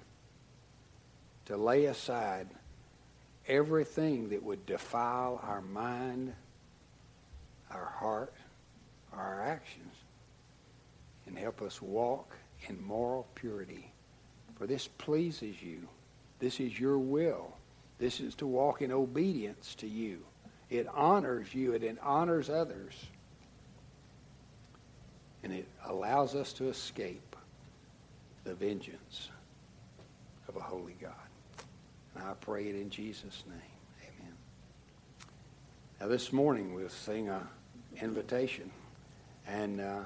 to 1.45 1.57
lay 1.57 1.85
aside 1.85 2.47
everything 3.47 4.29
that 4.29 4.41
would 4.41 4.65
defile 4.65 5.41
our 5.43 5.61
mind, 5.61 6.33
our 7.69 7.93
heart, 7.97 8.33
our 9.11 9.41
actions 9.41 9.93
and 11.27 11.37
help 11.37 11.61
us 11.61 11.81
walk 11.81 12.35
in 12.67 12.81
moral 12.85 13.27
purity. 13.35 13.91
For 14.55 14.67
this 14.67 14.87
pleases 14.87 15.61
you. 15.61 15.87
This 16.39 16.59
is 16.59 16.79
your 16.79 16.97
will. 16.97 17.55
This 17.99 18.19
is 18.19 18.35
to 18.35 18.47
walk 18.47 18.81
in 18.81 18.91
obedience 18.91 19.75
to 19.75 19.87
you. 19.87 20.19
It 20.69 20.87
honors 20.93 21.53
you 21.53 21.73
and 21.75 21.83
it 21.83 21.97
honors 22.01 22.49
others. 22.49 22.93
And 25.43 25.53
it 25.53 25.67
allows 25.85 26.35
us 26.35 26.53
to 26.53 26.69
escape 26.69 27.35
the 28.43 28.53
vengeance 28.53 29.29
of 30.47 30.55
a 30.55 30.61
holy 30.61 30.95
God. 31.01 31.13
And 32.15 32.23
I 32.23 32.33
pray 32.39 32.67
it 32.67 32.75
in 32.75 32.89
Jesus' 32.89 33.43
name. 33.47 33.59
Amen. 34.01 34.33
Now, 35.99 36.07
this 36.07 36.31
morning 36.31 36.73
we'll 36.73 36.89
sing 36.89 37.29
an 37.29 37.41
invitation. 38.01 38.69
And 39.47 39.81
uh, 39.81 39.99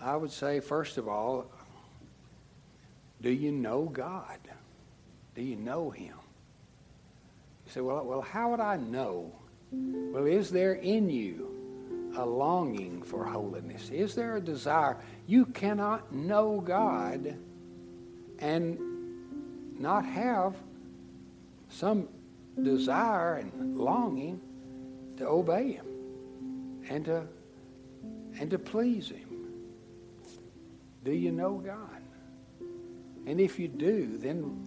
I 0.00 0.16
would 0.16 0.30
say, 0.30 0.60
first 0.60 0.98
of 0.98 1.08
all, 1.08 1.46
do 3.20 3.30
you 3.30 3.52
know 3.52 3.84
God? 3.84 4.38
Do 5.34 5.42
you 5.42 5.56
know 5.56 5.90
Him? 5.90 6.14
You 7.66 7.72
say, 7.72 7.80
well, 7.80 8.04
well, 8.04 8.22
how 8.22 8.50
would 8.50 8.60
I 8.60 8.76
know? 8.76 9.32
Well, 9.72 10.26
is 10.26 10.50
there 10.50 10.74
in 10.74 11.10
you 11.10 12.12
a 12.16 12.24
longing 12.24 13.02
for 13.02 13.24
holiness? 13.24 13.90
Is 13.90 14.14
there 14.14 14.36
a 14.36 14.40
desire? 14.40 14.96
You 15.26 15.46
cannot 15.46 16.12
know 16.12 16.60
God 16.60 17.36
and 18.40 18.78
not 19.80 20.04
have 20.04 20.54
some 21.70 22.06
desire 22.62 23.36
and 23.36 23.78
longing 23.78 24.40
to 25.16 25.26
obey 25.26 25.72
Him 25.72 25.86
and 26.88 27.04
to, 27.06 27.26
and 28.38 28.50
to 28.50 28.58
please 28.58 29.08
Him. 29.08 29.48
Do 31.02 31.12
you 31.12 31.32
know 31.32 31.54
God? 31.54 32.02
And 33.26 33.40
if 33.40 33.58
you 33.58 33.68
do, 33.68 34.18
then 34.18 34.66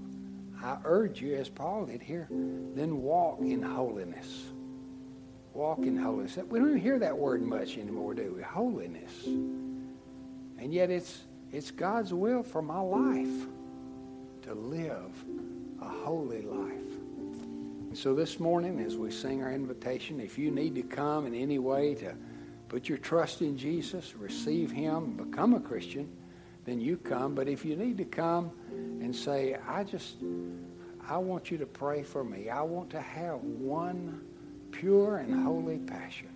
I 0.62 0.78
urge 0.84 1.22
you, 1.22 1.36
as 1.36 1.48
Paul 1.48 1.86
did 1.86 2.02
here, 2.02 2.28
then 2.30 3.02
walk 3.02 3.40
in 3.42 3.62
holiness. 3.62 4.46
Walk 5.54 5.80
in 5.80 5.96
holiness. 5.96 6.38
We 6.50 6.58
don't 6.58 6.78
hear 6.78 6.98
that 7.00 7.16
word 7.16 7.44
much 7.44 7.78
anymore, 7.78 8.16
do 8.16 8.34
we? 8.36 8.42
Holiness. 8.42 9.26
And 9.26 10.74
yet 10.74 10.90
it's, 10.90 11.24
it's 11.52 11.70
God's 11.70 12.14
will 12.14 12.42
for 12.42 12.64
my 12.64 12.80
life 12.80 13.48
to 14.44 14.54
live 14.54 15.24
a 15.82 15.88
holy 15.88 16.42
life. 16.42 16.94
And 17.90 17.98
so 17.98 18.14
this 18.14 18.40
morning, 18.40 18.80
as 18.80 18.98
we 18.98 19.12
sing 19.12 19.42
our 19.44 19.52
invitation, 19.52 20.20
if 20.20 20.38
you 20.38 20.52
need 20.52 20.76
to 20.76 20.84
come 20.84 21.26
in 21.26 21.34
any 21.34 21.60
way 21.60 21.96
to 21.96 22.14
put 22.68 22.90
your 22.90 22.98
trust 22.98 23.42
in 23.42 23.58
Jesus, 23.58 24.16
receive 24.16 24.72
Him, 24.72 25.16
become 25.16 25.54
a 25.54 25.60
Christian, 25.60 26.10
then 26.66 26.82
you 26.82 26.98
come. 26.98 27.36
But 27.36 27.48
if 27.48 27.64
you 27.64 27.76
need 27.76 27.98
to 28.00 28.06
come 28.06 28.52
and 28.70 29.16
say, 29.16 29.58
I 29.68 29.84
just, 29.84 30.16
I 31.08 31.18
want 31.18 31.52
you 31.52 31.58
to 31.60 31.66
pray 31.66 32.04
for 32.04 32.24
me. 32.24 32.50
I 32.50 32.62
want 32.62 32.90
to 32.92 33.02
have 33.02 33.42
one 33.44 34.26
pure 34.72 35.18
and 35.18 35.44
holy 35.44 35.80
passion. 35.80 36.30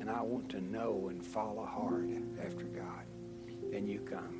And 0.00 0.10
I 0.10 0.22
want 0.22 0.48
to 0.50 0.60
know 0.60 1.08
and 1.10 1.24
follow 1.24 1.64
hard 1.64 2.10
after 2.44 2.64
God. 2.64 3.04
Then 3.70 3.86
you 3.86 4.00
come. 4.00 4.39